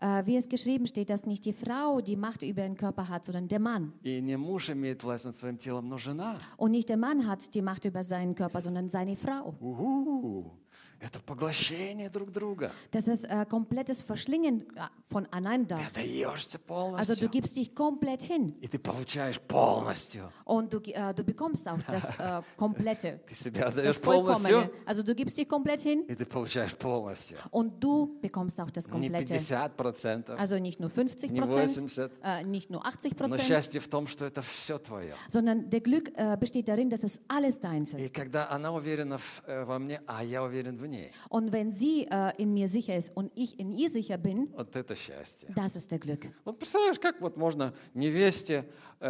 [0.00, 3.26] Äh, wie es geschrieben steht, dass nicht die Frau die Macht über den Körper hat,
[3.26, 3.92] sondern der Mann.
[4.02, 6.40] И не муж имеет власть над своим телом, но жена.
[6.56, 9.54] Und nicht der Mann hat die Macht über seinen Körper, sondern seine Frau.
[9.60, 10.52] Уху!
[11.00, 12.70] Это поглощение друг друга.
[12.92, 15.76] Das ist äh, komplettes Verschlingen äh, voneinander.
[15.76, 17.28] Ты отдаешься Also du полностью.
[17.28, 20.30] gibst dich komplett hin И ты получаешь полностью.
[20.44, 24.48] und du, äh, du bekommst auch das äh, Komplette, Ты себя das отдаешь Vollkommene.
[24.48, 27.38] полностью, Also du gibst dich komplett hin и ты получаешь полностью.
[27.50, 29.34] und du bekommst auch das Не Komplette.
[29.34, 32.10] 50%, Also nicht nur 50 не Prozent, 80%.
[32.22, 35.14] äh, nicht nur 80 Но Prozent, счастье в том, что это все твое.
[35.28, 38.14] sondern der Glück äh, besteht darin, dass es alles deins И ist.
[38.14, 42.06] когда она уверена в- э, во мне, а я уверен в ней, Und wenn sie
[42.10, 45.48] äh, in mir sicher ist und ich in ihr sicher bin, вот это счастье.
[45.54, 46.28] das ist der Glück.
[46.44, 48.64] Вот представляешь, как вот можно невесте
[49.00, 49.08] э,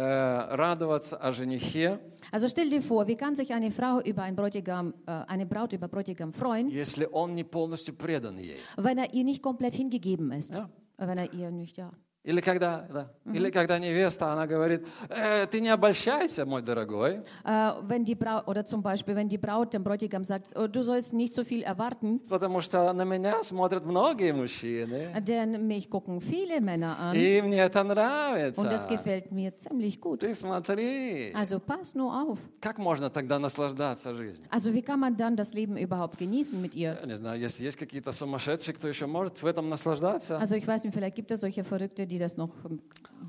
[0.55, 1.99] радоваться о женихе,
[2.31, 5.73] Also stell dir vor, wie kann sich eine Frau über einen Bräutigam, äh, eine Braut
[5.73, 8.57] über Bräutigam freuen, если он не полностью предан ей.
[8.77, 10.55] wenn er ihr nicht komplett hingegeben ist?
[10.55, 10.69] Ja.
[10.97, 11.91] Wenn er ihr nicht, ja.
[12.28, 17.72] Или когда, да, или когда невеста, она говорит, «Э, ты не обольщайся, мой дорогой, Äh,
[17.88, 21.14] wenn die Braut, oder zum Beispiel, wenn die Braut dem Bräutigam sagt, oh, du sollst
[21.14, 26.60] nicht so viel erwarten, потому что на меня смотрят многие мужчины, denn mich gucken viele
[26.60, 28.88] Männer an и мне это und das нравится.
[28.88, 30.20] gefällt mir ziemlich gut.
[30.20, 31.32] Ты смотри.
[31.34, 32.38] Also pass nur auf.
[32.60, 34.46] Как можно тогда наслаждаться жизнью?
[34.50, 36.98] Also wie kann man dann das Leben überhaupt genießen mit ihr?
[37.00, 40.36] Я не знаю, если есть какие-то сумасшедшие, кто еще может в этом наслаждаться.
[40.38, 42.49] Also ich weiß nicht, vielleicht gibt es solche Verrückte, die das noch,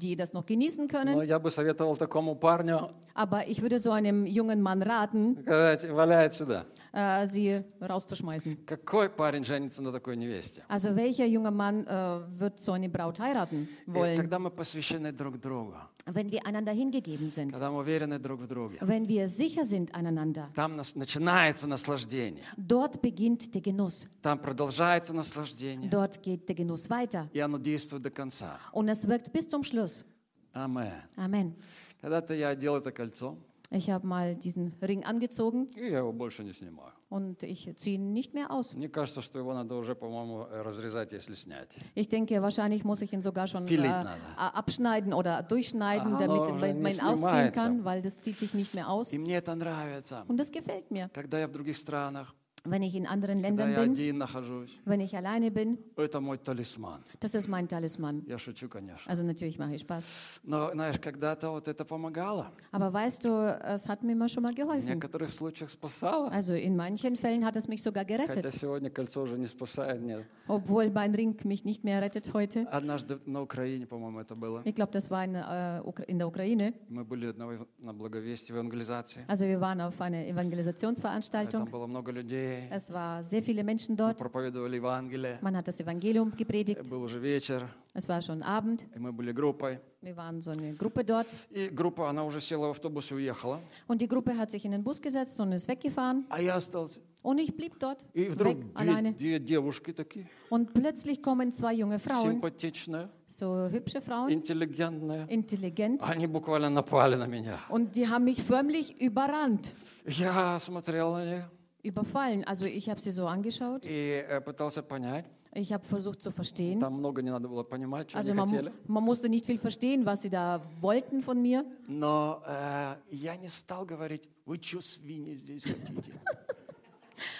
[0.00, 1.22] die das noch genießen Но können.
[1.28, 6.34] я бы советовал такому парню Aber ich würde so einem jungen Mann raten, сказать, валяет
[6.34, 6.64] сюда.
[6.92, 8.64] äh, sie rauszuschmeißen.
[8.66, 10.62] Какой парень женится на такой невесте?
[10.68, 15.12] Also welcher junge Mann äh, wird so eine Braut heiraten И wollen, когда мы посвящены
[15.12, 15.74] друг другу,
[16.06, 19.94] wenn wir einander hingegeben sind, когда мы уверены друг в друге, wenn wir sicher sind
[19.94, 20.48] aneinander?
[20.54, 24.06] там нас начинается наслаждение, Dort beginnt der Genuss.
[24.22, 27.28] там продолжается наслаждение, Dort geht der Genuss weiter.
[27.32, 28.58] и оно действует до конца.
[28.72, 30.04] Und es wirkt bis zum Schluss.
[30.52, 30.92] Амен.
[31.16, 31.54] Amen.
[32.00, 33.36] Когда-то я одел это кольцо,
[33.70, 36.92] Ich habe mal diesen Ring angezogen и я его больше не снимаю.
[37.08, 38.72] und ich ziehe ihn nicht mehr aus.
[38.74, 41.76] Мне кажется, что его надо уже, по-моему, э, разрезать, если снять.
[41.94, 46.18] Ich denke, wahrscheinlich muss ich ihn sogar schon äh, Viel Lied abschneiden oder durchschneiden, Ah,
[46.18, 47.60] damit aber man nicht ihn ausziehen снимается.
[47.62, 49.12] kann, weil das zieht sich nicht mehr aus.
[49.12, 50.24] И мне это нравится.
[50.28, 51.08] Und das gefällt mir.
[51.12, 52.34] Когда я в других странах,
[52.66, 56.18] Wenn ich in anderen когда Ländern я bin, один нахожусь, wenn ich alleine bin, это
[56.22, 57.04] мой талисман.
[57.20, 58.22] das ist mein Talisman.
[58.26, 59.06] Я шучу, конечно.
[59.06, 60.40] Also natürlich mache ich Spaß.
[60.44, 62.50] Но, знаешь, когда-то вот это помогало.
[62.72, 64.86] Aber weißt du, es hat mir mal schon mal В geholfen.
[64.86, 66.30] некоторых случаях спасало.
[66.32, 70.00] Also in manchen Fällen hat es mich sogar Хотя gerettet, сегодня кольцо уже не спасает,
[70.00, 70.24] нет.
[70.48, 72.66] obwohl mein Ring mich nicht mehr rettet heute.
[72.70, 74.62] Однажды на Украине, по-моему, это было.
[74.64, 76.72] Ich glaube, das war in, äh, Ukra- in der Ukraine.
[76.88, 79.26] Мы были на, на благовестии, в евангелизации.
[79.28, 81.66] Also wir waren auf einer Там Evangelisationsveranstaltung.
[81.70, 82.47] было много людей.
[82.70, 84.18] Es war sehr viele Menschen Мы dort.
[84.18, 85.38] проповедовали Евангелие.
[85.42, 86.88] Man hat das Evangelium gepredigt.
[86.88, 88.84] Был уже вечер, Es war schon Abend.
[88.94, 89.78] и мы были группой.
[90.02, 91.26] Wir waren so eine Gruppe dort.
[91.50, 93.60] И группа, она уже села в автобус и уехала.
[93.88, 96.24] Und die Gruppe hat sich in den Bus gesetzt und ist weggefahren.
[96.28, 97.00] А я остался.
[97.22, 99.14] Und ich blieb dort, И weg, вдруг две, alleine.
[99.14, 105.26] две девушки такие, Und plötzlich kommen zwei junge Frauen, симпатичные, so hübsche Frauen, интеллигентные.
[105.30, 106.02] intelligent.
[106.04, 107.60] Они bуквально напали на меня.
[107.70, 109.72] Und die haben mich förmlich überrannt,
[110.06, 111.44] Я смотрел на них
[111.82, 112.44] überfallen.
[112.44, 113.86] Also ich habe sie so angeschaut.
[113.86, 115.26] и э, пытался понять.
[115.56, 116.80] Ich habe versucht zu verstehen.
[116.80, 118.72] Там много не надо было понимать, что Also они man, хотели.
[118.88, 121.64] man musste nicht viel verstehen, was sie da wollten von mir.
[121.88, 126.10] Но э, я не стал говорить, вы что, свиньи здесь хотите?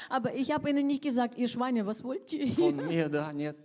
[0.09, 2.55] Aber ich habe ihnen nicht gesagt, ihr Schweine, was wollt ihr hier?
[2.73, 3.57] Von mir, да, нет.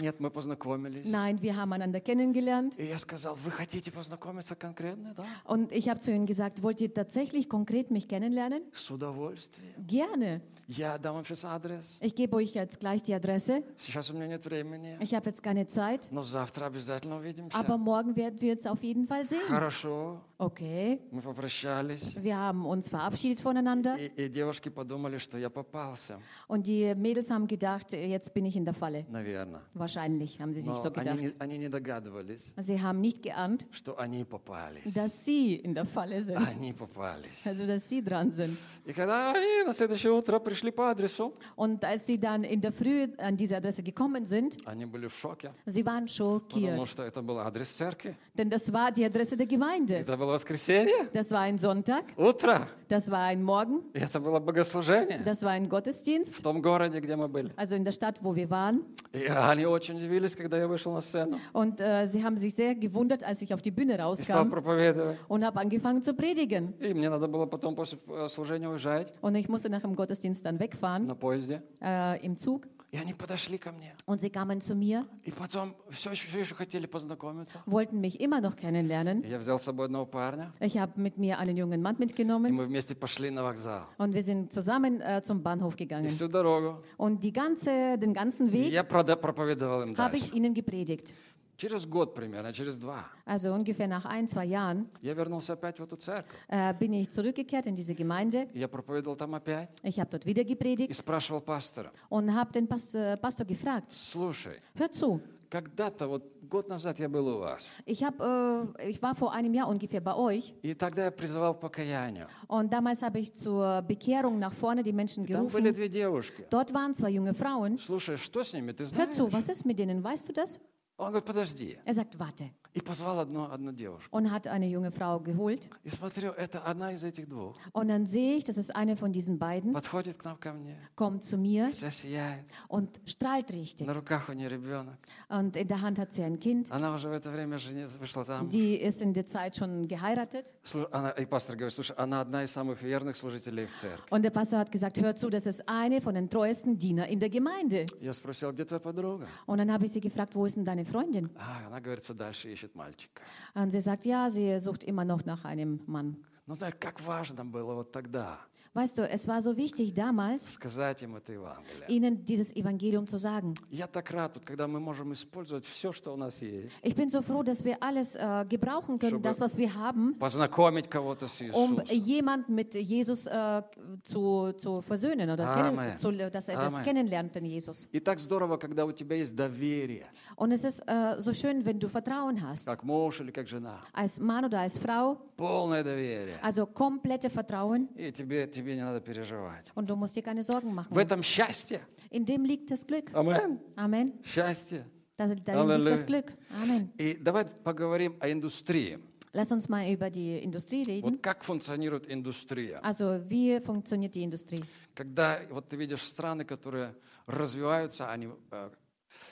[0.00, 1.04] Нет, мы познакомились.
[1.06, 2.74] Nein, wir haben einander kennengelernt.
[2.78, 5.24] И я сказал, вы хотите познакомиться конкретно, да?
[5.44, 8.62] Und ich habe zu ihnen gesagt, wollt ihr tatsächlich konkret mich kennenlernen?
[8.72, 9.74] С удовольствием.
[9.86, 10.42] Gerne.
[10.68, 11.98] Я дам вам сейчас адрес.
[12.00, 13.64] Ich gebe euch jetzt gleich die Adresse.
[13.76, 14.96] Сейчас у меня нет времени.
[15.00, 17.56] Ich habe jetzt keine Zeit, Но завтра обязательно увидимся.
[17.58, 19.40] aber morgen werden wir uns auf jeden Fall sehen.
[19.48, 20.20] Хорошо.
[20.38, 22.14] Okay, Мы попрощались.
[22.16, 26.18] wir haben uns verabschiedet voneinander И, и девушки подумали, что я попался.
[26.48, 29.04] und die Mädels haben gedacht, jetzt bin ich in der Falle.
[29.10, 29.60] Наверное.
[29.74, 31.20] Wahrscheinlich haben sie sich Но so они, gedacht.
[31.20, 34.94] не, они не догадывались, Sie haben nicht geahnt, что они попались.
[34.94, 36.38] dass sie in der Falle sind.
[36.38, 37.44] Они попались.
[37.46, 38.56] Also, dass sie dran sind.
[38.86, 42.72] И когда они на следующее утро пришли по адресу, Und als sie dann in der
[42.72, 46.86] Früh an diese Adresse gekommen sind, они были в шоке, sie waren потому schockiert.
[46.88, 48.16] что это был адрес церкви.
[48.34, 49.96] Denn das war die Adresse der Gemeinde.
[49.96, 54.20] Это был было воскресенье, Das war ein Sonntag, утро, das war ein Morgen, и это
[54.20, 57.52] было богослужение das war ein Gottesdienst, в том городе, где мы были.
[57.56, 58.82] also in der Stadt, wo wir waren.
[59.12, 62.74] И они очень удивились, когда я вышел на сцену Und äh, sie haben sich sehr
[62.76, 64.08] gewundert, als ich auf die Bühne и стал
[64.44, 65.18] rauskam проповедовать.
[65.28, 66.72] und habe angefangen zu predigen.
[66.80, 70.46] И мне надо было потом после э, служения уезжать Und ich musste nach dem Gottesdienst
[70.46, 71.62] dann wegfahren на поезде.
[71.82, 72.66] äh, im Zug.
[72.94, 73.94] И они подошли ко мне.
[74.06, 77.62] Und sie kamen zu mir, И потом все еще, все еще хотели познакомиться.
[77.66, 79.20] wollten mich immer noch kennenlernen.
[79.22, 82.00] И я взял с собой одного парня, Ich habe mit mir einen jungen Mann и
[82.00, 83.86] mitgenommen мы вместе пошли на вокзал.
[83.98, 86.08] und wir sind zusammen äh, zum Bahnhof И gegangen.
[86.08, 90.26] всю дорогу Und die ganze, den ganzen Weg я прода- проповедовал им habe дальше.
[90.26, 91.12] ich ihnen gepredigt.
[91.56, 95.82] Через год примерно, через два, Also ungefähr nach ein, zwei Jahren я вернулся опять в
[95.82, 96.34] эту церковь.
[96.48, 98.48] äh, bin ich zurückgekehrt in diese Gemeinde.
[98.54, 102.50] И я проповедовал там опять Ich habe dort wieder и gepredigt спрашивал пастора, und habe
[102.52, 107.68] den Pastor, Pastor gefragt, слушай, hör zu, когда-то, вот год назад я был у вас,
[107.84, 111.52] ich, hab, äh, ich war vor einem Jahr ungefähr bei euch и тогда я призывал
[111.54, 112.26] к покаянию.
[112.48, 115.74] und damals habe ich zur Bekehrung nach vorne die Menschen И там были gerufen.
[115.74, 116.46] две девушки.
[116.48, 117.76] Dort waren zwei junge Frauen.
[117.78, 119.14] Слушай, что с ними, ты Hör знаешь?
[119.14, 120.02] zu, was ist mit denen?
[120.02, 120.58] Weißt du das?
[120.96, 121.78] Он говорит, подожди.
[121.84, 122.50] Er sagt, warte.
[122.74, 124.16] И позвал одну, одну девушку.
[124.16, 125.68] Und hat eine junge Frau geholt.
[125.82, 127.56] И смотрю, это одна из этих двух.
[127.72, 130.76] Und dann sehe ich, das ist eine von diesen beiden, Подходит к нам ко мне,
[130.94, 132.44] kommt zu mir вся сияет.
[132.68, 133.88] und strahlt richtig.
[133.88, 134.94] На руках у нее ребенок.
[135.28, 136.70] Und in der Hand hat sie ein Kind.
[136.70, 138.52] Она уже в это время жене- вышла замуж.
[138.54, 140.54] Die ist in der Zeit schon geheiratet.
[140.64, 144.08] Слу- Она, и пастор говорит, слушай, она одна из самых верных служителей в церкви.
[144.12, 147.18] Und der Pastor hat gesagt, hör zu, das ist eine von den treuesten Diener in
[147.18, 147.86] der Gemeinde.
[148.00, 149.26] Я спросил, где твоя подруга?
[149.46, 151.30] Und dann habe ich sie gefragt, wo ist denn deine Freundin?
[151.36, 153.22] А, она говорит, что дальше ищет мальчика.
[153.54, 156.16] Und sie sagt, ja, sie sucht immer noch nach einem Mann.
[156.46, 158.40] Ну, знаешь, как важно было вот тогда
[158.74, 161.88] Weißt du, es war so wichtig damals, сказать им это Евангелие.
[161.88, 163.52] ihnen dieses Evangelium zu sagen.
[163.68, 167.10] Я так рад, вот, когда мы можем использовать все, что у нас есть, Ich bin
[167.10, 171.40] so froh, dass wir alles äh, gebrauchen können, das, was wir haben, познакомить кого-то с
[171.40, 171.84] um Иисусом.
[172.06, 173.62] jemand mit Jesus äh,
[174.04, 175.76] zu, zu versöhnen oder Amen.
[175.76, 176.84] kennen, zu, dass er das Amen.
[176.84, 177.88] kennenlernt, den Jesus.
[177.90, 181.80] И так здорово, когда у тебя есть доверие, Und es ist äh, so schön, wenn
[181.80, 183.80] du Vertrauen hast, как муж или как жена.
[183.92, 186.38] als Mann oder als Frau, Полное доверие.
[186.40, 189.67] also komplette Vertrauen И тебе, тебе не надо переживать.
[189.75, 190.97] und du musst dir keine Sorgen В machen.
[190.97, 191.81] этом счастье.
[192.09, 193.13] In dem liegt das Glück.
[193.13, 193.59] Amen.
[193.75, 194.13] Amen.
[194.23, 194.85] Счастье.
[195.17, 196.33] Da, darin liegt das Glück.
[196.63, 196.89] Amen.
[196.97, 198.99] И давай поговорим о индустрии.
[199.33, 201.03] Lass uns mal über die Industrie reden.
[201.03, 202.79] Вот как функционирует индустрия?
[202.81, 204.63] Also, wie funktioniert die Industrie?
[204.93, 206.95] Когда вот ты видишь страны, которые
[207.27, 208.69] развиваются, они э,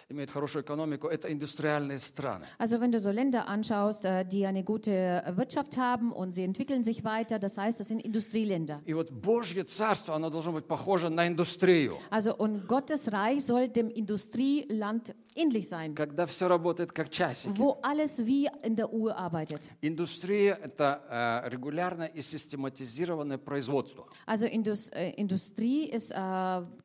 [0.09, 2.45] имеют хорошую экономику, это индустриальные страны.
[2.57, 6.83] Also, wenn du so Länder anschaust, äh, die eine gute Wirtschaft haben und sie entwickeln
[6.83, 8.81] sich weiter, das heißt, das sind Industrieländer.
[8.85, 11.97] И вот Божье царство, оно должно быть похоже на индустрию.
[12.09, 17.57] Also, und Gottes Reich soll dem Industrieland ähnlich sein, Когда все работает как часики.
[17.57, 19.69] wo alles wie in der Uhr arbeitet.
[19.81, 21.01] Индустрия– это
[21.45, 24.07] э, регулярное и систематизированное производство.
[24.25, 26.15] Also, Indus äh, Industrie ist äh,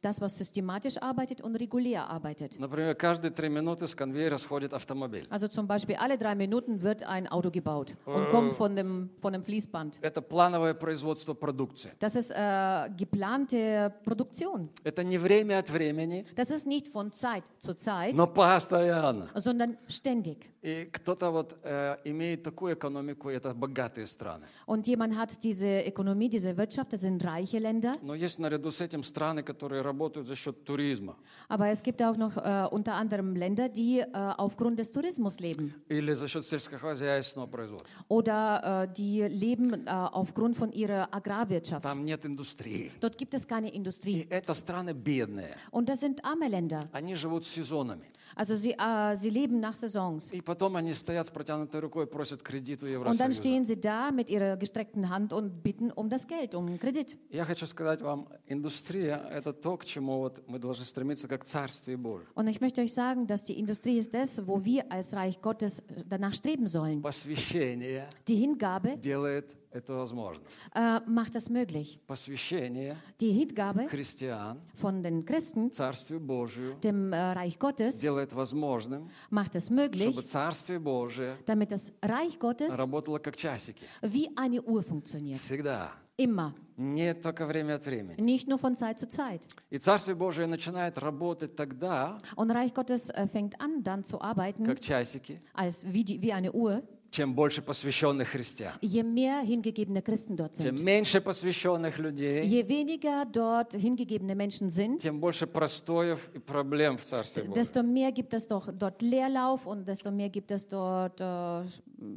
[0.03, 2.59] das, was systematisch arbeitet und regulär arbeitet.
[2.59, 5.27] Например, каждые три минуты с конвейера сходит автомобиль.
[5.31, 9.33] Also zum Beispiel alle drei Minuten wird ein Auto gebaut und kommt von dem, von
[9.33, 9.98] dem Fließband.
[10.03, 11.92] Это плановое производство продукции.
[12.01, 14.68] Das ist äh, geplante Produktion.
[14.85, 19.29] Это не время от времени, Das ist nicht von Zeit zu Zeit, но постоянно.
[19.35, 20.51] sondern ständig.
[20.68, 24.44] И кто-то вот э, имеет такую экономику, и это богатые страны.
[24.66, 27.96] Und jemand hat diese Ökonomie, diese Wirtschaft, das sind reiche Länder.
[28.02, 31.16] Но есть наряду с этим страны, которые работают за счет туризма
[31.48, 35.72] Aber es gibt auch noch äh, unter anderem Länder, die äh, aufgrund des Tourismus leben.
[35.88, 37.88] или за счет сельскохозяйственного производства.
[38.09, 41.83] Oder äh, die leben äh, aufgrund von ihrer Agrarwirtschaft.
[41.83, 42.90] Там нет индустрии.
[43.00, 44.26] Dort gibt es keine И Industrie.
[44.28, 45.57] это страны бедные.
[45.70, 46.88] Und das sind arme Länder.
[46.92, 48.04] Они живут сезонами.
[48.38, 50.32] Also sie, äh, sie leben nach Saisons.
[50.32, 53.34] И потом они стоят с протянутой рукой, просят кредит у Und dann Евросоюза.
[53.34, 57.17] stehen sie da mit ihrer gestreckten Hand und bitten um das Geld, um einen Kredit.
[57.30, 61.98] Я хочу сказать вам, индустрия – это то, к чему вот мы должны стремиться, как Царствие
[61.98, 62.28] Божие.
[62.36, 65.82] Und ich möchte euch sagen, dass die Industrie ist das, wo wir als Reich Gottes
[66.08, 67.02] danach streben sollen.
[67.02, 70.42] Посвящение Die Hingabe делает это возможно.
[70.74, 72.00] äh, macht das möglich.
[72.07, 79.11] Посвящение Die Hingabe христиан von den Christen Царствию Божию dem äh, Reich Gottes делает возможным,
[79.31, 83.85] macht es möglich, чтобы Царствие Божие damit das Reich Gottes работало как часики.
[84.02, 85.40] wie eine Uhr funktioniert.
[85.40, 85.92] Всегда.
[86.16, 86.52] Immer.
[86.76, 88.20] Не только время от времени.
[88.20, 89.46] Nicht nur von Zeit zu Zeit.
[89.70, 94.64] И Царствие Божие начинает работать тогда, Und Reich Gottes äh, fängt an, dann zu arbeiten,
[94.64, 98.74] как часики, als wie, die, wie eine Uhr, чем больше посвященных христиан.
[98.82, 100.84] je mehr hingegebene Christen dort Чем sind.
[100.84, 107.04] меньше посвященных людей, Je weniger dort hingegebene Menschen sind, тем больше простоев и проблем в
[107.06, 107.54] Царстве Божьем.
[107.54, 111.24] desto mehr gibt es doch dort Leerlauf und desto mehr gibt es dort äh,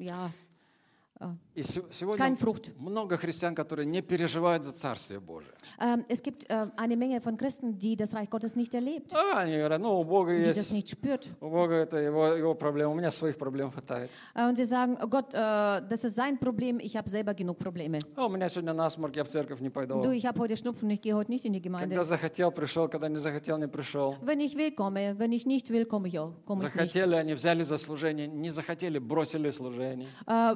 [0.01, 0.31] ja,
[1.21, 2.38] äh, И се- сегодня
[2.80, 5.52] много христиан, которые не переживают за Царствие Божие.
[5.82, 9.40] Ähm, es gibt äh, eine Menge von Christen, die das Reich Gottes nicht erlebt, А,
[9.40, 11.28] они говорят, ну, у Бога die das есть, nicht spürt.
[11.42, 14.10] у Бога это его, его проблема, у меня своих проблем хватает.
[14.34, 17.60] Äh, und sie sagen, oh Gott, äh, das ist sein Problem, ich habe selber genug
[17.60, 18.00] Probleme.
[18.16, 20.02] А у меня сегодня насморк, я в церковь не пойду.
[20.02, 22.04] Du, ich habe heute Schnupfen, ich gehe heute nicht in die Когда Gemeinde.
[22.06, 24.16] захотел, пришел, когда не захотел, не пришел.
[24.22, 25.16] Wenn ich will, komme.
[25.20, 26.32] Wenn ich nicht will, komme ich auch.
[26.46, 26.94] Komme ich nicht.
[26.94, 30.08] Захотели, они взяли за служение, не захотели, бросили служение.
[30.28, 30.56] Äh,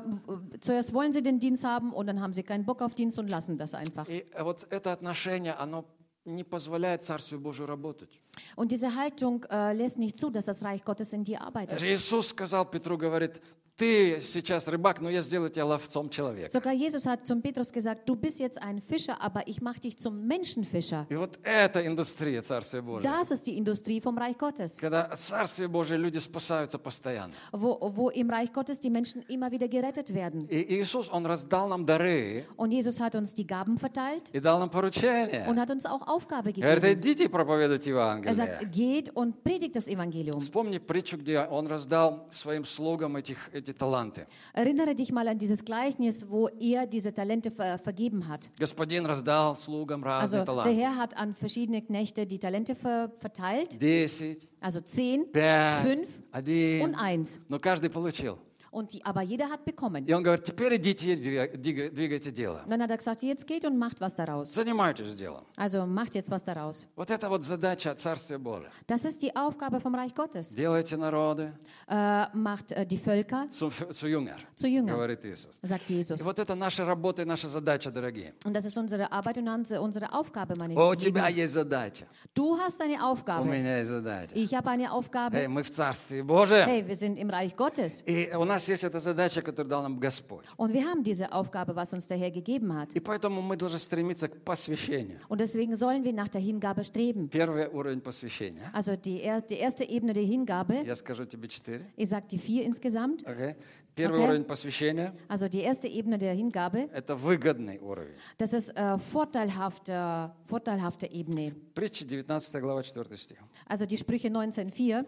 [0.62, 3.31] zuerst wollen sie den Dienst haben und dann haben sie keinen Bock auf Dienst und
[3.31, 4.09] lassen das einfach.
[4.09, 5.85] И вот это отношение, оно
[6.25, 8.21] не позволяет Царствию Божию работать.
[8.57, 11.73] Und diese Haltung äh, lässt nicht zu, dass das Reich Gottes in dir arbeitet.
[11.73, 13.41] Даже Иисус сказал Петру, говорит,
[13.78, 16.50] ты сейчас рыбак, но я сделаю тебя ловцом человека.
[16.50, 19.98] Sogar Jesus hat zum Petrus gesagt, du bist jetzt ein Fischer, aber ich mache dich
[19.98, 21.06] zum Menschenfischer.
[21.10, 23.04] И вот это индустрия Царствия Божия.
[23.04, 27.34] Das ist die Industrie vom Reich Gottes, Когда Царствие Божие люди спасаются постоянно.
[27.52, 30.48] wo, wo im Reich Gottes die Menschen immer wieder gerettet werden.
[30.50, 34.60] И Иисус, Он раздал нам дары Und Jesus hat uns die Gaben verteilt и дал
[34.60, 35.46] нам поручение.
[35.50, 36.94] und hat uns auch Aufgabe Говорит, gegeben.
[37.02, 38.34] идите и проповедуйте Er Евангелие.
[38.34, 40.40] sagt, geht und predigt das Evangelium.
[40.40, 44.27] Вспомни притчу, где Он раздал своим слугам этих, эти таланты.
[44.53, 48.49] Erinnere dich mal an dieses Gleichnis, wo er diese Talente ver vergeben hat.
[48.59, 50.71] Господин раздал слугам Also разные der таланты.
[50.75, 56.35] Herr hat an verschiedene Knechte die Talente ver verteilt, Десять, also zehn, пять, fünf und
[56.35, 56.95] один.
[56.97, 57.41] eins.
[57.49, 58.39] Но каждый получил.
[58.75, 60.07] Und die, aber jeder hat bekommen.
[60.07, 62.63] И он говорит, теперь идите и двига- двига- двигайте дело.
[62.69, 64.55] Dann hat er gesagt, jetzt geht und macht was daraus.
[64.55, 65.45] Занимайтесь делом.
[65.57, 66.87] Also macht jetzt was daraus.
[66.95, 68.71] Вот это вот задача Царствия Божия.
[68.87, 70.55] Das ist die Aufgabe vom Reich Gottes.
[70.55, 71.53] Делайте народы
[71.89, 75.59] Äh, macht äh, die Völker zu, zu Jünger, zu Jüngern, говорит Иисус.
[75.63, 76.23] sagt И Jesus.
[76.23, 78.35] вот это наша работа и наша задача, дорогие.
[78.45, 81.39] Und das ist unsere Arbeit und unsere- unsere Aufgabe, meine О, у тебя Lieben.
[81.39, 82.07] есть задача.
[82.37, 83.47] Du hast eine У Aufgabe.
[83.47, 84.33] меня есть задача.
[84.37, 85.49] Ich habe eine Эй, Aufgabe.
[85.49, 86.69] мы в Царстве Божьем.
[86.69, 88.05] Hey, wir sind im Reich Gottes.
[88.07, 90.45] И у нас есть эта задача, которую дал нам Господь.
[90.57, 92.91] Und wir haben diese Aufgabe, was uns der Herr gegeben hat.
[92.95, 95.21] И поэтому мы должны стремиться к посвящению.
[95.29, 97.29] Und deswegen sollen wir nach der Hingabe streben.
[97.29, 98.71] Первый уровень посвящения.
[98.73, 101.85] Also die, er, die erste Ebene der Hingabe, Я скажу тебе четыре.
[101.97, 103.27] ich sage die vier insgesamt.
[103.27, 103.57] Окей?
[103.96, 104.28] Первый Окей.
[104.28, 108.16] уровень посвящения Also die erste Ebene der Hingabe,– это выгодный уровень.
[108.38, 111.56] das ist äh, vorteilhafte, vorteilhafte Ebene.
[111.74, 113.38] Притча 19 глава 4 стих.
[113.66, 115.06] Also die Sprüche 19,4.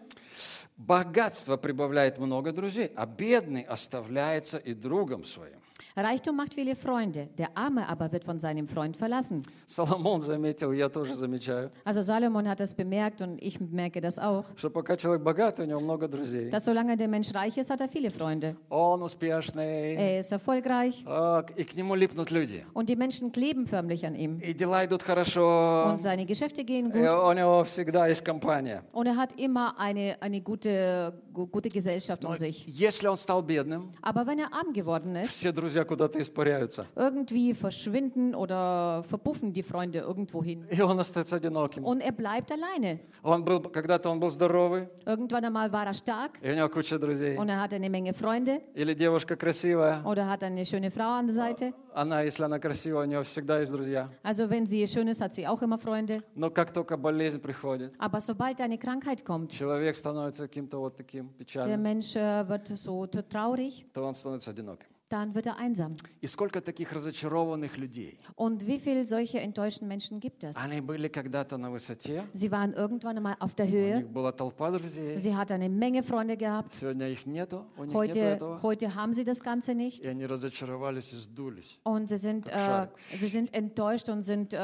[0.76, 5.57] Богатство прибавляет много друзей, а бедный оставляется и другом своим.
[5.95, 9.43] Reichtum macht viele Freunde, der Arme aber wird von seinem Freund verlassen.
[9.67, 14.45] Соломон заметил, я тоже замечаю, Also Salomon hat das bemerkt und ich merke das auch,
[14.55, 16.49] что пока человек богатый, у него много друзей.
[16.49, 18.55] dass solange der Mensch reich ist, hat er viele Freunde.
[18.69, 22.65] Он успешный, Er ist erfolgreich а, и к нему липнут люди.
[22.73, 24.39] und die Menschen kleben förmlich an ihm.
[24.39, 28.83] И дела идут хорошо, Und seine Geschäfte gehen и gut у него всегда есть компания.
[28.93, 32.65] und er hat immer eine, eine gute, gu- gute Gesellschaft um sich.
[32.67, 37.53] Если он стал бедным, Aber wenn er arm geworden ist, все друзья куда-то испаряются, irgendwie
[37.53, 40.65] verschwinden oder verpuffen die Freunde irgendwo hin.
[40.69, 41.83] и он остается одиноким.
[41.85, 42.99] Und er bleibt alleine.
[43.23, 46.97] Он был, когда-то он был здоровый, Irgendwann einmal war er stark и у него куча
[46.99, 47.37] друзей.
[47.37, 51.27] und er hatte eine Menge Freunde Или девушка красивая, oder hat eine schöne Frau an
[51.27, 51.73] der Seite.
[51.95, 54.07] она, если она красивая, у нее всегда есть друзья.
[54.23, 56.23] Also wenn sie schön ist, hat sie auch immer Freunde.
[56.35, 61.26] Но как только болезнь приходит, Aber sobald eine Krankheit kommt, человек становится каким-то вот таким
[61.27, 64.87] der печальным, Mensch äh, wird so t- traurig, то он становится одиноким.
[65.09, 65.95] dann wird er einsam.
[66.21, 68.17] И сколько таких разочарованных людей.
[68.35, 70.57] Und wie viele solche enttäuschten Menschen gibt es?
[70.57, 74.31] Они были когда-то на высоте, Sie waren irgendwann einmal auf der у Höhe, них была
[74.31, 75.19] толпа друзей.
[75.19, 76.73] sie hat eine Menge Freunde gehabt.
[76.73, 78.63] Сегодня их нету, у них нету Heute, этого.
[78.63, 80.07] heute haben sie das Ganze И nicht.
[80.07, 81.77] они разочаровались и сдулись.
[81.83, 82.91] Und sie sind, äh, Schade.
[83.15, 84.57] sie sind enttäuscht und sind äh,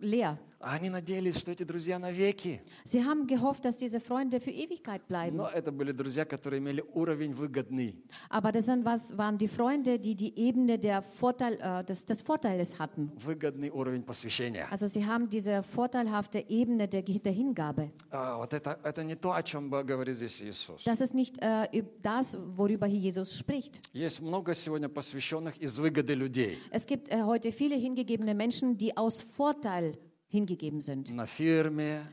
[0.00, 0.38] leer.
[0.66, 2.62] А Они надеялись, что эти друзья навеки.
[2.86, 5.36] Sie haben gehofft, dass diese Freunde für Ewigkeit bleiben.
[5.36, 7.94] Но это были друзья, которые имели уровень выгодный.
[8.30, 12.22] Aber das sind was, waren die Freunde, die die Ebene der Vorteil, äh, des, des
[12.22, 13.12] Vorteiles hatten.
[13.22, 14.66] Выгодный уровень посвящения.
[14.70, 17.90] Also sie haben diese vorteilhafte Ebene der, der Hingabe.
[18.10, 20.82] А, вот это, это не то, о чем бы говорит здесь Иисус.
[20.84, 23.80] Das ist nicht äh, üb- das, worüber hier Jesus spricht.
[23.92, 26.56] Есть много сегодня посвященных из выгоды людей.
[26.70, 29.87] Es gibt äh, heute viele hingegebene Menschen, die aus Vorteil
[30.31, 31.09] hingegeben sind.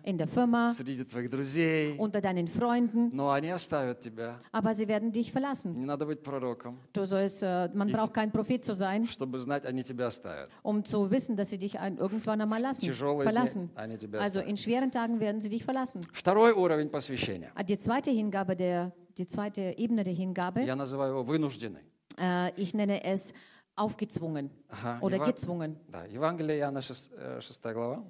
[0.02, 0.70] in der Firma,
[1.98, 3.14] unter deinen Freunden.
[4.52, 5.74] Aber sie werden dich verlassen.
[6.94, 9.06] Du sollst, äh, man braucht kein Prophet zu sein,
[10.62, 12.86] um zu wissen, dass sie dich irgendwann einmal lassen,
[13.24, 13.70] verlassen.
[14.22, 16.00] Also in schweren Tagen werden sie dich verlassen.
[17.68, 20.60] Die zweite Hingabe der, die zweite Ebene der Hingabe.
[22.18, 23.34] Äh, ich nenne es
[23.75, 25.77] aufgezwungen Ага, oder Ева- gezwungen.
[25.89, 27.09] Да, Евангелие Иоанна, 6,
[27.41, 28.03] 6 глава,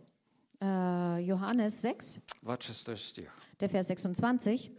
[0.59, 3.31] Äh, Johannes 6, 26 стих.
[3.59, 4.71] der Vers 26.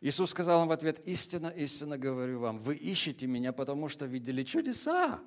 [0.00, 4.42] Иисус сказал им в ответ, истинно, истинно говорю вам, вы ищете меня, потому что видели
[4.44, 5.20] чудеса.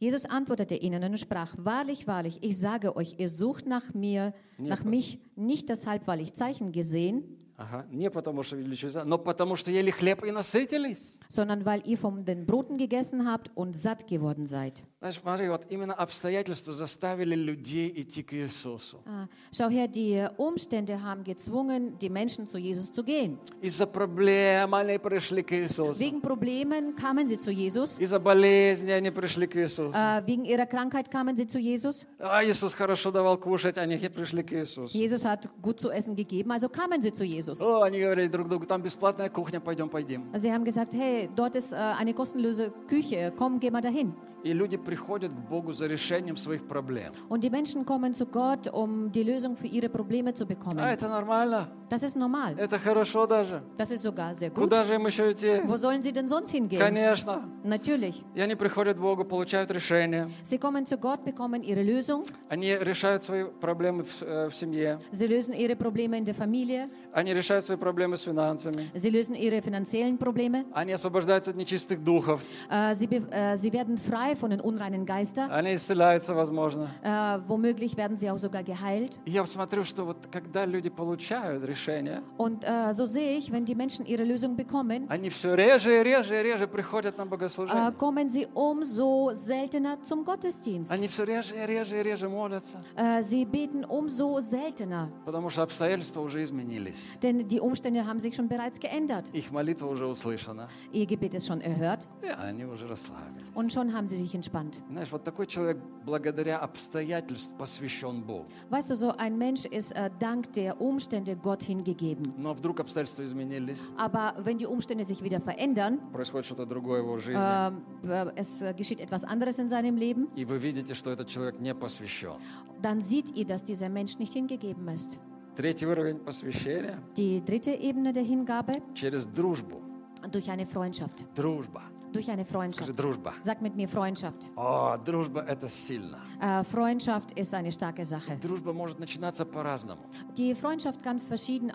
[0.00, 4.82] Jesus antwortete ihnen und sprach, wahrlich, wahrlich, ich sage euch, ihr sucht nach mir, nach
[4.82, 7.86] mich, nicht deshalb, weil ich Zeichen gesehen, Ага.
[7.90, 11.12] Не потому что видели чудеса, но потому что ели хлеб и насытились.
[11.28, 14.82] sondern weil ihr von den Broten gegessen habt und satt geworden seid.
[15.00, 19.00] Знаешь, смотри, вот именно обстоятельства заставили людей идти к Иисусу.
[19.06, 23.38] Ah, Schau her, die Umstände haben gezwungen, die Menschen zu Jesus zu gehen.
[23.62, 25.98] Из-за проблем они пришли к Иисусу.
[25.98, 29.90] Wegen Problemen kamen sie zu Jesus, Из-за болезни они пришли к Иисусу.
[29.94, 32.06] äh, wegen ihrer Krankheit kamen sie zu Jesus.
[32.18, 34.94] А Иисус хорошо давал кушать, они пришли к Иисусу.
[34.94, 37.62] Jesus hat gut zu essen gegeben, also kamen sie zu Jesus.
[37.62, 40.30] О, они говорили друг другу, там бесплатная кухня, пойдем, пойдем.
[40.34, 44.12] Sie haben gesagt, hey, dort ist äh, eine kostenlose Küche, komm, geh mal dahin.
[44.45, 47.11] И люди приходят к Богу за решением своих проблем.
[47.29, 50.79] Und die Menschen kommen zu Gott, um die Lösung für ihre Probleme zu А bekommen.
[50.79, 52.53] это нормально, Das ist normal.
[52.59, 53.63] это хорошо даже.
[53.75, 54.59] Das ist sogar sehr gut.
[54.65, 55.61] Куда же им еще идти?
[55.65, 56.77] Wo sollen sie denn sonst hingehen?
[56.79, 57.41] Конечно.
[57.63, 58.21] Natürlich.
[58.35, 60.29] И они приходят к Богу, получают решение.
[60.43, 62.23] Sie kommen zu Gott, bekommen ihre Lösung.
[62.47, 64.99] Они решают свои проблемы в, э, в семье.
[65.11, 66.87] Sie lösen ihre Probleme in der Familie.
[67.13, 68.91] Они решают свои проблемы с финансами.
[68.93, 70.65] Sie lösen ihre finanziellen Probleme.
[70.71, 72.41] Они освобождаются от нечистых духов.
[72.69, 75.50] Äh, sie, äh, sie werden frei von den unreinen Geistern.
[75.50, 76.88] Они исцеляются, возможно.
[77.02, 79.18] Äh, womöglich werden sie auch sogar geheilt.
[79.24, 83.64] И я смотрю, что вот когда люди получают решение, Und äh, so sehe ich, wenn
[83.64, 87.26] die Menschen ihre Lösung bekommen, они все реже и реже и реже приходят на äh,
[87.26, 87.92] богослужение.
[87.96, 90.90] kommen sie umso seltener zum Gottesdienst.
[90.92, 95.62] Они все реже и реже и реже молятся, Äh, sie beten umso seltener, потому что
[95.62, 97.10] обстоятельства уже изменились.
[97.22, 99.30] denn die Umstände haben sich schon bereits geändert.
[99.32, 103.46] Их молитва уже услышана, Ihr Gebet ist schon erhört и они уже расслабились.
[103.54, 104.80] und schon haben sie sich entspannt.
[104.90, 108.46] Знаешь, вот такой человек благодаря обстоятельствам посвящен Богу.
[108.70, 112.34] Weißt du, so ein Mensch ist äh, dank der Umstände Gott hingegeben.
[112.38, 117.06] Но вдруг обстоятельства изменились, Aber wenn die Umstände sich wieder verändern, происходит что-то другое в
[117.06, 120.94] его жизни, ähm, äh, es äh, geschieht etwas anderes in seinem Leben, и вы видите,
[120.94, 122.34] что этот человек не посвящен.
[122.82, 125.18] dann seht ihr, dass dieser Mensch nicht hingegeben ist.
[125.56, 129.82] Третий уровень посвящения Die dritte Ebene der Hingabe через дружбу.
[130.30, 131.24] durch eine Freundschaft.
[131.34, 131.82] Дружба.
[132.15, 132.97] Durch eine Скажи, Freundschaft.
[132.97, 133.33] дружба.
[133.43, 134.49] Sag mit mir Freundschaft.
[134.55, 136.19] О, дружба– это сильно.
[136.39, 138.37] Äh, Freundschaft ist eine starke Sache.
[138.37, 140.01] Дружба может начинаться по-разному.
[140.37, 141.71] Die Freundschaft kann verschieden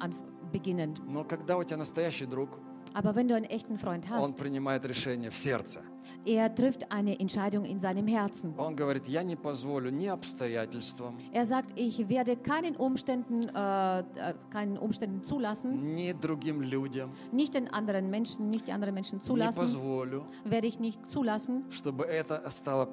[0.50, 0.94] beginnen.
[1.06, 2.58] Но когда у тебя настоящий друг,
[2.94, 5.82] Aber wenn du einen echten Freund он hast, принимает решение в сердце.
[6.25, 8.53] er trifft eine Entscheidung in seinem Herzen.
[8.57, 14.03] Он говорит, я не позволю ни обстоятельствам, Er sagt, ich werde keinen Umständen, äh, äh,
[14.49, 19.23] keinen Umständen zulassen, ни другим людям nicht den anderen Menschen, nicht die anderen Menschen не
[19.23, 22.89] zulassen, позволю, werde ich nicht zulassen, чтобы это стало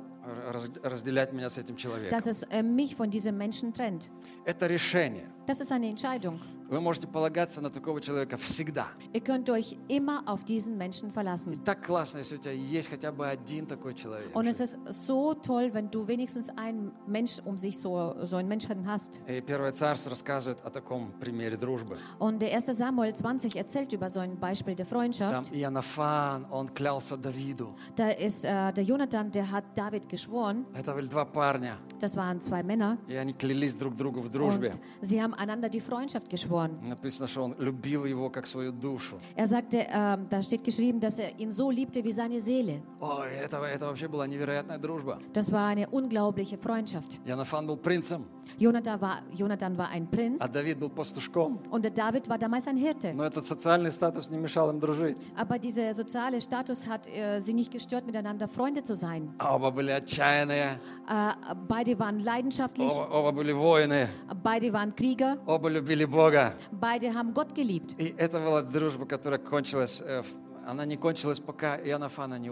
[0.51, 2.11] раз- разделять меня с этим человеком.
[2.11, 4.11] dass es äh, mich von diesem Menschen trennt.
[4.45, 5.29] Это решение.
[5.47, 6.39] Das ist eine Entscheidung.
[6.71, 8.87] Вы можете полагаться на такого человека всегда.
[9.13, 11.59] Ihr könnt euch immer auf diesen Menschen И verlassen.
[11.65, 14.35] так классно, если у тебя есть хотя бы один такой человек.
[14.35, 18.49] Und es ist so toll, wenn du wenigstens einen Mensch um sich so, so einen
[18.49, 19.21] Menschen hast.
[19.29, 21.99] И Первое Царство рассказывает о таком примере дружбы.
[22.19, 22.67] Und der 1.
[22.75, 25.53] Samuel 20 erzählt über so ein Beispiel der Там Freundschaft.
[25.53, 27.75] Иоаннафан, он клялся Давиду.
[27.97, 30.65] Da ist äh, der Jonathan, der hat David geschworen.
[30.75, 32.97] Это были два парня, Das waren zwei Männer.
[33.09, 34.73] и они клялись друг другу в Und дружбе.
[35.03, 36.79] sie haben einander die Freundschaft geschworen.
[36.83, 39.17] Написано, что он любил его как свою душу.
[39.37, 42.83] Er sagte, ähm, da steht geschrieben, dass er ihn so liebte wie seine Seele.
[43.01, 45.19] Ой, это, это вообще была невероятная дружба.
[45.33, 47.19] Das war eine unglaubliche Freundschaft.
[47.27, 48.25] Иоаннафан был принцем,
[48.59, 51.59] Jonathan war, Jonathan war ein Prinz а Давид был пастушком.
[51.71, 53.15] und der David war damals ein Hirte.
[53.15, 55.17] Но этот социальный статус не мешал им дружить.
[55.37, 59.35] Aber dieser soziale Status hat äh, sie nicht gestört, miteinander Freunde zu sein.
[59.39, 61.33] Оба были отчаянные, Äh,
[61.69, 64.09] beide waren leidenschaftlich, оба, оба были воины,
[64.43, 66.55] beide waren Krieger, оба любили Бога.
[66.73, 67.95] beide haben Gott geliebt.
[67.99, 72.51] И это была дружба, которая кончилась, э, в- она не кончилась, пока Иоаннафана не...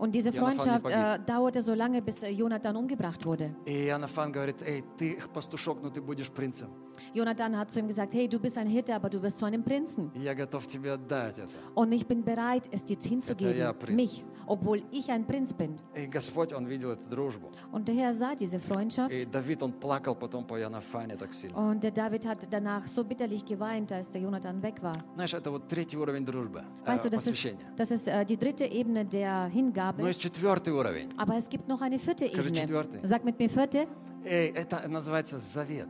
[0.00, 3.54] у- Und diese Jonathan Freundschaft nie äh, dauerte so lange, bis äh, Jonathan umgebracht wurde.
[3.64, 6.68] И Иоаннафан говорит, эй, ты пастушок, но ты будешь принцем.
[7.14, 9.62] Jonathan hat zu ihm gesagt, hey, du bist ein Hirte, aber du wirst zu einem
[9.62, 10.10] Prinzen.
[10.14, 11.48] И я готов тебе отдать это.
[11.74, 13.96] Und ich bin bereit, es dir Это я hinzugeben, Prinz.
[13.96, 15.78] mich, obwohl ich ein Prinz bin.
[15.94, 17.50] И Господь, Он видел эту дружбу.
[17.72, 19.12] Und der Herr sah diese Freundschaft.
[19.12, 21.56] И Давид, он плакал потом по Иоаннафане так сильно.
[21.58, 24.94] Und der David hat danach so bitterlich geweint, als der Jonathan weg war.
[25.14, 27.66] Знаешь, это вот третий уровень дружбы, э, Weißt du, das ist, посвящения.
[27.76, 30.06] das ist äh, die dritte Ebene der Но Hingabe.
[30.08, 31.08] есть четвертый уровень.
[31.16, 32.60] Aber es gibt noch eine vierte Скажи, Ebene.
[32.60, 33.00] четвертый.
[33.04, 33.86] Sag mit mir vierte.
[34.24, 35.88] Эй, это называется завет,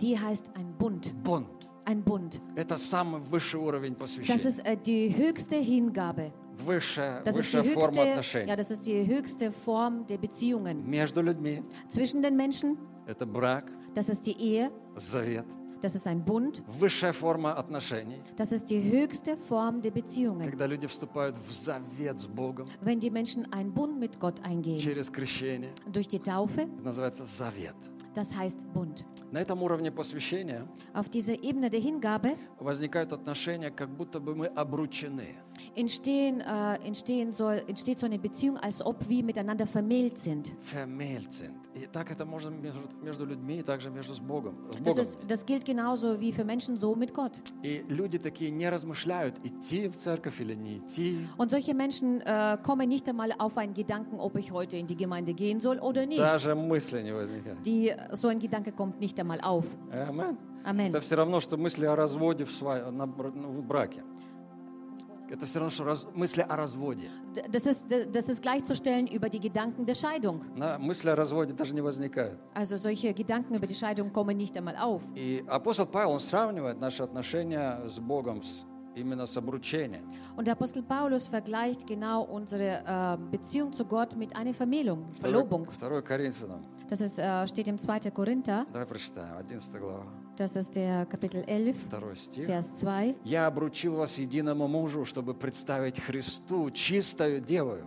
[0.00, 1.12] Die heißt ein Bund.
[1.22, 1.46] бонд.
[1.84, 2.40] Ein Bund.
[2.56, 4.44] Это самый высший уровень Das посвящения.
[4.48, 6.32] ist äh, die höchste Hingabe.
[6.59, 8.55] Высшая, Das высшая форма höchste, ja, отношений.
[8.55, 12.77] das ist die höchste Form der Beziehungen Между людьми zwischen den Menschen.
[13.07, 14.71] это брак, Das ist die Ehe.
[14.95, 15.45] завет.
[15.81, 16.61] Das ist ein Bund.
[16.79, 20.43] высшая форма отношений, Das ist die höchste Form der Beziehungen.
[20.49, 24.79] когда люди вступают в завет с Богом Wenn die Menschen einen Bund mit Gott eingehen.
[24.79, 25.71] через крещение.
[25.91, 27.75] Durch die Taufe, называется завет.
[28.15, 29.03] das heißt Bund.
[29.31, 34.45] На этом уровне посвящения Auf dieser Ebene der Hingabe возникают отношения, как будто бы мы
[34.47, 35.35] обручены.
[35.74, 40.52] entstehen, äh, entstehen soll, entsteht so eine Beziehung, als ob wir miteinander vermählt sind.
[40.60, 41.54] Vermählt sind.
[41.74, 44.54] И так это можно между, между людьми и также между с Богом.
[44.72, 44.98] С Das, Богом.
[45.02, 47.32] ist, das gilt genauso wie für Menschen so mit Gott.
[47.62, 51.26] И люди такие не размышляют, идти в церковь или не идти.
[51.36, 54.96] Und solche Menschen äh, kommen nicht einmal auf einen Gedanken, ob ich heute in die
[54.96, 56.18] Gemeinde gehen soll oder nicht.
[56.20, 57.62] Даже мысли не возникает.
[57.64, 59.66] Die, so ein Gedanke kommt nicht einmal auf.
[59.92, 60.36] Амен.
[60.64, 60.88] Amen.
[60.90, 64.02] Это все равно, что мысли о разводе в, сва- на бр- ну, в браке.
[65.32, 67.10] Это все равно, что раз- мысли о разводе.
[67.34, 70.40] D- Das ist, das ist gleichzustellen über die Gedanken der Scheidung.
[70.56, 72.38] На- мысли о разводе даже не возникают.
[72.54, 75.02] Also solche Gedanken über die Scheidung kommen nicht einmal auf.
[75.14, 78.64] И апостол Павел, он сравнивает наши отношения с Богом с-
[78.96, 80.02] именно с обручением.
[80.36, 85.68] Und der Apostel Paulus vergleicht genau unsere äh, Beziehung zu Gott mit einer Vermählung, Verlobung.
[85.78, 86.62] 2 Коринфянам.
[86.88, 88.10] Das ist, äh, steht im 2.
[88.10, 92.46] Korinther, Давай прочитаем, 11 глава, das ist der Kapitel 11, 2 стих.
[92.46, 93.14] Vers 2.
[93.24, 97.86] «Я обручил вас единому мужу, чтобы представить Христу чистою девою,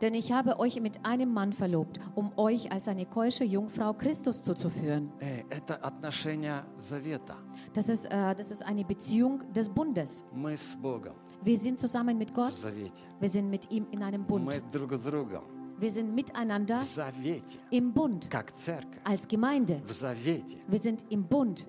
[0.00, 4.40] Denn ich habe euch mit einem Mann verlobt, um euch als eine keusche Jungfrau Christus
[4.42, 5.10] zuzuführen.
[5.20, 7.34] Э, это отношение завета.
[7.74, 10.22] Das ist, äh, das ist eine Beziehung des Bundes.
[10.32, 13.02] Мы с Богом Wir sind zusammen mit в Gott, завете.
[13.20, 14.62] wir sind mit ihm in einem Мы Bund.
[14.72, 15.42] друг с другом
[15.79, 16.81] wir sind miteinander
[17.71, 18.29] im Bund
[19.05, 19.81] als Gemeinde.
[20.67, 21.65] Wir sind im Bund.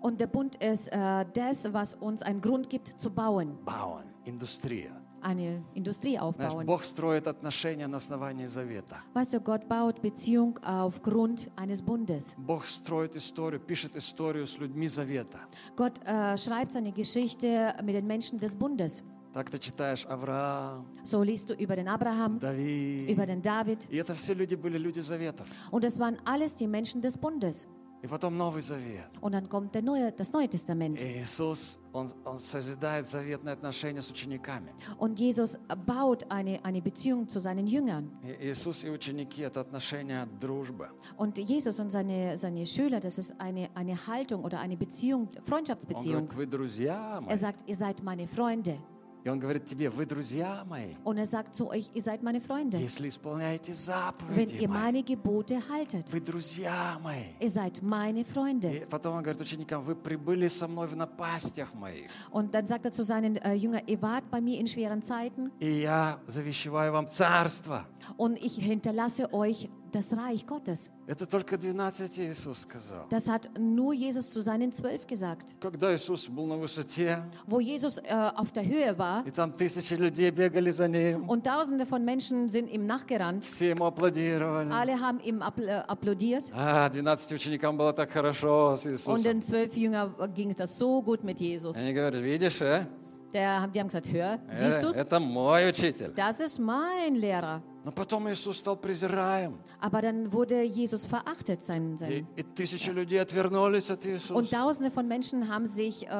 [0.00, 3.58] Und der Bund ist äh, das, was uns einen Grund gibt zu bauen.
[3.64, 4.88] Bauen, Industrie
[5.26, 6.66] eine Industrie aufbauen.
[9.14, 12.36] Weißt du, Gott baut Beziehung aufgrund eines Bundes.
[15.74, 19.02] Gott äh, schreibt seine Geschichte mit den Menschen des Bundes.
[19.35, 23.09] Так ты читаешь Авраам, So liest du über den Abraham, Давид.
[23.09, 23.87] über den David.
[23.89, 25.47] И это все люди были люди заветов.
[25.71, 27.65] Und das waren alles die Menschen des Bundes.
[28.03, 29.05] И потом Новый Завет.
[29.21, 31.01] Und dann kommt der neue, das Neue Testament.
[31.03, 34.73] И Иисус, он, он созидает заветные отношения с учениками.
[34.97, 35.55] Und Jesus
[35.85, 38.09] baut eine, eine Beziehung zu seinen Jüngern.
[38.23, 40.89] И Иисус и ученики – это отношения дружбы.
[41.15, 45.45] Und Jesus und seine, seine Schüler, das ist eine, eine Haltung oder eine Beziehung, Он
[45.45, 46.27] Freundschaftsbeziehung.
[46.27, 47.29] говорит, вы друзья мои.
[47.29, 48.79] Er sagt, ihr seid meine Freunde.
[49.26, 52.40] И он говорит тебе, вы друзья мои, Und er sagt zu euch, ihr seid meine
[52.40, 54.78] Freunde, если исполняете wenn заповеди ihr мои.
[54.78, 56.12] meine Gebote haltet.
[56.12, 57.24] Вы друзья мои.
[57.40, 58.68] Ihr seid meine Freunde.
[58.72, 62.08] И потом он говорит ученикам, вы прибыли со мной в напастях моих.
[62.30, 65.50] Und dann sagt er zu seinen äh, Jüngern, ihr wart bei mir in schweren Zeiten
[65.58, 67.84] И я завещеваю вам царство.
[68.17, 70.89] und ich hinterlasse euch das Reich Gottes.
[71.05, 73.05] Это только 12 Иисус сказал.
[73.09, 75.53] Das hat nur Jesus zu seinen Zwölf gesagt.
[75.59, 79.93] Когда Иисус был на высоте, Wo Jesus äh, auf der Höhe war и там тысячи
[79.95, 84.71] людей бегали за ним, und tausende von Menschen sind ihm nachgerannt, все ему аплодировали.
[84.71, 89.23] alle haben ihm appl äh, applaudiert А, 12 ученикам было так хорошо с und Иисусом.
[89.23, 91.75] den zwölf Jüngern ging es das so gut mit Jesus.
[91.75, 92.87] Они говорят, видишь, э?
[93.33, 94.95] Der, die haben gesagt, hör, Э, siehst du's?
[94.95, 96.13] Это мой учитель.
[96.15, 97.61] Das ist mein Lehrer.
[97.85, 99.57] Но потом Иисус стал презираем.
[99.79, 101.61] Aber dann wurde Jesus verachtet.
[101.61, 102.27] Sein, И, sein.
[102.35, 104.51] и тысячи людей отвернулись от Und Иисуса.
[104.55, 106.11] tausende von Menschen haben sich äh,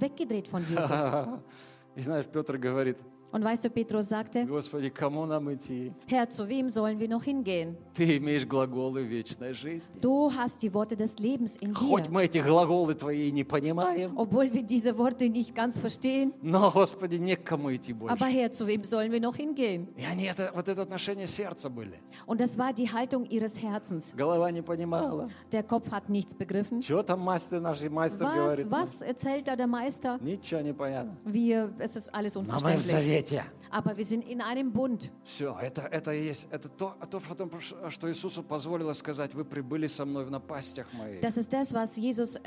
[0.00, 0.90] weggedreht von Jesus.
[1.96, 2.96] И знаешь, Петр говорит,
[3.32, 5.92] Und weißt du, Petrus sagte, Господи, кому нам идти?
[6.06, 7.76] Herr, zu wem sollen wir noch hingehen?
[7.94, 9.94] Ты имеешь глаголы вечной жизни.
[10.00, 12.10] Du hast die Worte des Lebens in Хоть dir.
[12.10, 16.32] мы эти глаголы твои и не понимаем, Obwohl wir diese Worte nicht ganz verstehen.
[16.40, 18.14] но, Господи, не к кому идти больше.
[18.14, 19.88] Aber Herr, zu wem sollen wir noch hingehen?
[19.98, 22.00] И они, это, вот это отношение сердца были.
[22.24, 24.14] Und das war die Haltung ihres Herzens.
[24.16, 25.28] Голова не понимала.
[25.52, 26.80] Der Kopf hat nichts begriffen.
[26.80, 28.70] Что там мастер наш и мастер Was, говорит?
[28.70, 30.18] was erzählt da der Meister?
[30.22, 31.14] Ничего не понятно.
[31.26, 32.86] Wir, es ist alles Но мы в unverständlich.
[32.90, 33.18] завете.
[33.27, 33.45] свете.
[33.73, 35.09] Aber wir sind in einem Bund.
[35.23, 39.87] Все, это, это и есть, это то, то что, что Иисусу позволило сказать, вы прибыли
[39.87, 41.21] со мной в напастях моих.
[41.21, 42.43] Das ist das, was Jesus, äh,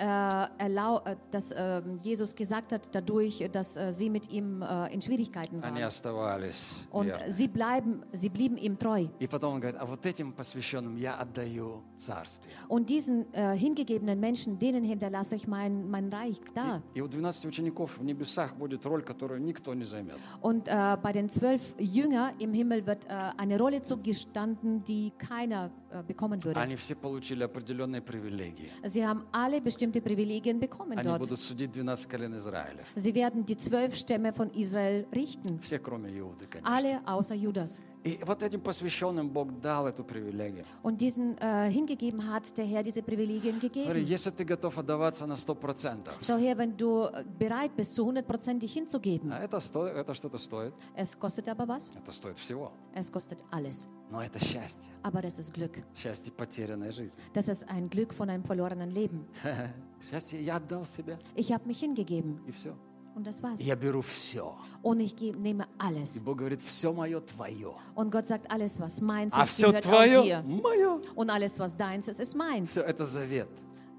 [0.59, 5.03] erlau äh, dass, ähm, Jesus gesagt hat, dadurch, dass äh, sie mit ihm äh, in
[5.03, 5.89] Schwierigkeiten Они waren.
[5.89, 6.87] оставались.
[6.93, 7.33] Und верны.
[7.33, 9.09] sie, bleiben, sie blieben ihm treu.
[9.19, 12.55] И потом он говорит, а вот этим посвященным я отдаю царствие.
[12.69, 16.83] Und diesen äh, hingegebenen Menschen, denen hinterlasse ich mein, mein Reich da.
[16.95, 20.19] И у 12 учеников в небесах будет роль, которую никто не займет.
[20.41, 25.71] Und äh, bei den zwölf Jünger im Himmel wird äh, eine Rolle zugestanden, die keiner
[26.08, 26.60] bekommen würde.
[26.60, 28.72] Они все получили определенные привилегии.
[28.84, 31.20] Sie haben alle bestimmte Privilegien bekommen Они dort.
[31.20, 32.84] будут судить 12 колен Израиля.
[32.96, 35.60] Sie werden die zwölf Stämme von Israel richten.
[35.60, 36.74] Все, кроме Иуды, конечно.
[36.76, 37.80] Alle außer Judas.
[38.04, 40.66] И вот этим посвященным Бог дал эту привилегию.
[40.82, 44.06] Und diesen äh, hingegeben hat der Herr diese Privilegien Смотри, gegeben.
[44.08, 48.74] если ты готов отдаваться на 100%, Schau her, wenn du äh, bereit bist, zu hundertprozentig
[48.74, 49.32] hinzugeben.
[49.32, 51.92] а это, сто- это что-то стоит, Es kostet aber was?
[51.96, 52.72] это стоит всего.
[52.96, 53.88] Es kostet alles.
[54.10, 55.84] Но это счастье, Aber das ist Glück.
[55.96, 57.20] счастье потерянной жизни.
[57.34, 59.26] Das ist ein Glück von einem verlorenen Leben.
[60.10, 62.74] Счастье, я отдал себя, Ich habe mich hingegeben и все.
[63.16, 63.62] und das war's.
[63.62, 64.56] Я беру все.
[64.82, 66.22] Und ich ge- nehme И alles.
[66.22, 67.74] Бог говорит, все мое твое.
[67.94, 70.44] Und Gott sagt, alles, was meins А ist, все gehört auch твое dir.
[70.44, 71.02] мое.
[71.16, 72.72] Und alles, was deins ist, ist meins.
[72.72, 73.50] Все, это завет.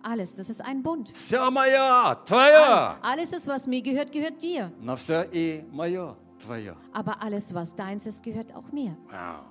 [0.03, 1.11] Alles, das ist ein Bund.
[1.15, 2.97] Все мое, твое.
[3.03, 4.73] Alles ist, was mir gehört, gehört dir.
[4.81, 6.75] Но все и мое, твое.
[6.93, 8.97] Aber alles, was deins ist, gehört auch mir.
[9.11, 9.45] Вау.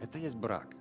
[0.00, 0.74] Это есть брак.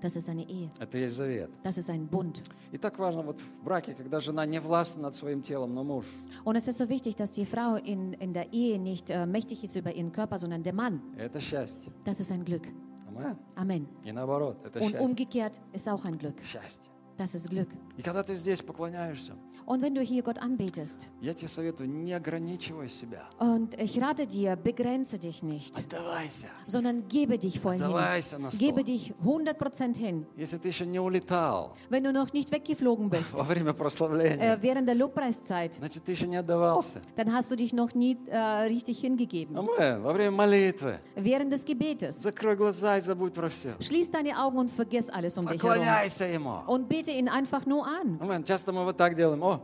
[0.00, 0.70] Das ist eine Ehe.
[0.78, 1.50] Это есть завет.
[1.62, 2.42] Das ist ein Bund.
[2.72, 6.06] И так важно вот в браке, когда жена не властна над своим телом, но муж.
[6.44, 9.62] Und es ist so wichtig, dass die Frau in, in der Ehe nicht äh, mächtig
[9.62, 11.02] ist über ihren Körper, sondern der Mann.
[11.18, 11.92] Это счастье.
[12.04, 12.66] Das ist ein Glück.
[13.14, 13.36] Amen.
[13.56, 13.86] Amen.
[14.04, 15.00] И наоборот, это Und счастье.
[15.00, 16.40] umgekehrt ist auch ein Glück.
[16.44, 16.90] Счастье.
[17.18, 17.68] Das ist Glück.
[17.98, 19.34] И когда ты здесь поклоняешься,
[19.66, 23.28] Und wenn du hier Gott anbetest, я тебе советую, не ограничивай себя.
[23.38, 26.48] und ich rate dir, begrenze dich nicht, Отдавайся.
[26.66, 27.84] sondern gebe dich voll hin.
[27.84, 28.82] Отдавайся на Gebe сто.
[28.82, 30.26] dich 100% hin.
[30.36, 34.60] Если ты еще не улетал Wenn du noch nicht weggeflogen bist, во время прославления, äh,
[34.60, 37.00] während der Lobpreiszeit, значит, ты еще не отдавался.
[37.14, 39.56] dann hast du dich noch nie äh, richtig hingegeben.
[39.56, 40.02] Амен.
[40.02, 43.76] Во время молитвы Während des Gebetes, закрой глаза и забудь про все.
[43.78, 45.78] schließ deine Augen und vergiss alles um dich herum.
[45.78, 46.62] Поклоняйся Ему.
[46.66, 48.18] Und bete ihn einfach nur an.
[48.20, 48.42] Амен.
[48.42, 49.40] Часто мы вот так делаем.
[49.44, 49.60] О, я,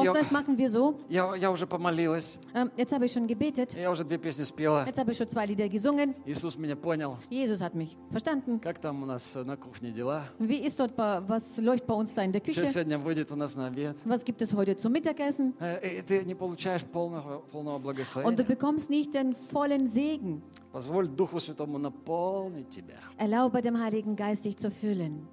[0.00, 3.90] Oftmals machen wir so, я, я уже помолилась, ähm, jetzt habe ich schon gebetet, я
[3.90, 4.84] уже две песни спела.
[4.86, 7.16] jetzt habe ich schon zwei Lieder gesungen, Иисус меня понял.
[7.30, 8.60] Jesus hat mich verstanden.
[8.60, 10.24] Как там у нас э, на кухне дела?
[10.38, 12.66] Wie ist dort, bei, was läuft bei uns da in der Что Küche?
[12.66, 13.96] сегодня выйдет у нас на обед?
[14.04, 15.54] Was gibt es heute zum Mittagessen?
[15.60, 18.44] Э, И ты не получаешь полного, полного Und du благословения.
[18.44, 20.42] bekommst nicht den vollen Segen.
[20.72, 25.26] Позволь Духу Святому наполнить тебя Erlaube dem Heiligen Geist, dich zu füllen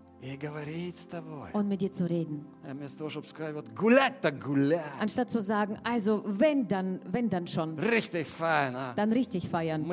[1.52, 2.46] und mit dir zu reden.
[5.00, 7.78] Anstatt zu sagen, also wenn dann, wenn dann schon.
[7.78, 8.94] Richtig feiern.
[8.96, 9.84] Dann richtig feiern.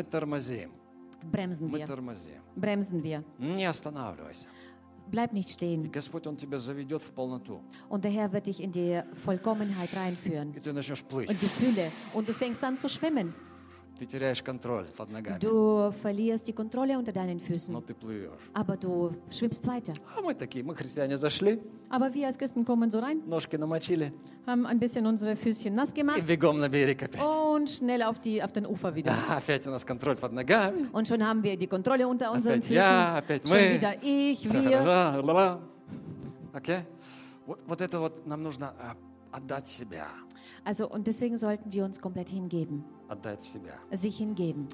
[1.32, 1.88] Bremsen wir.
[2.56, 3.24] Bremsen wir.
[5.10, 5.92] Bleib nicht stehen.
[7.90, 10.54] Und der Herr wird dich in die Vollkommenheit reinführen.
[10.56, 11.92] Und die Fülle.
[12.14, 13.34] Und du fängst an zu schwimmen.
[14.00, 18.50] Ты теряешь контроль под ногами, Du verlierst die Kontrolle unter deinen но ты плывешь.
[18.54, 19.94] Aber du schwimmst weiter.
[20.16, 24.14] А мы такие, мы христиане зашли, Aber wir als Christen kommen so rein, ножки намочили
[24.46, 27.22] haben ein bisschen unsere Füßchen nass и бегом на берег опять.
[27.22, 29.14] und schnell auf, die, auf den Ufer wieder.
[29.30, 30.88] А, Опять у нас контроль под ногами.
[30.94, 33.74] Und schon haben wir die Kontrolle unter unseren Опять я, опять Schon мы.
[33.74, 35.60] wieder ich, wir.
[37.46, 38.96] Вот, вот это вот нам нужно а,
[39.36, 40.08] отдать себя.
[40.64, 42.84] Also und deswegen sollten wir uns komplett hingeben.
[43.92, 44.68] Sich hingeben.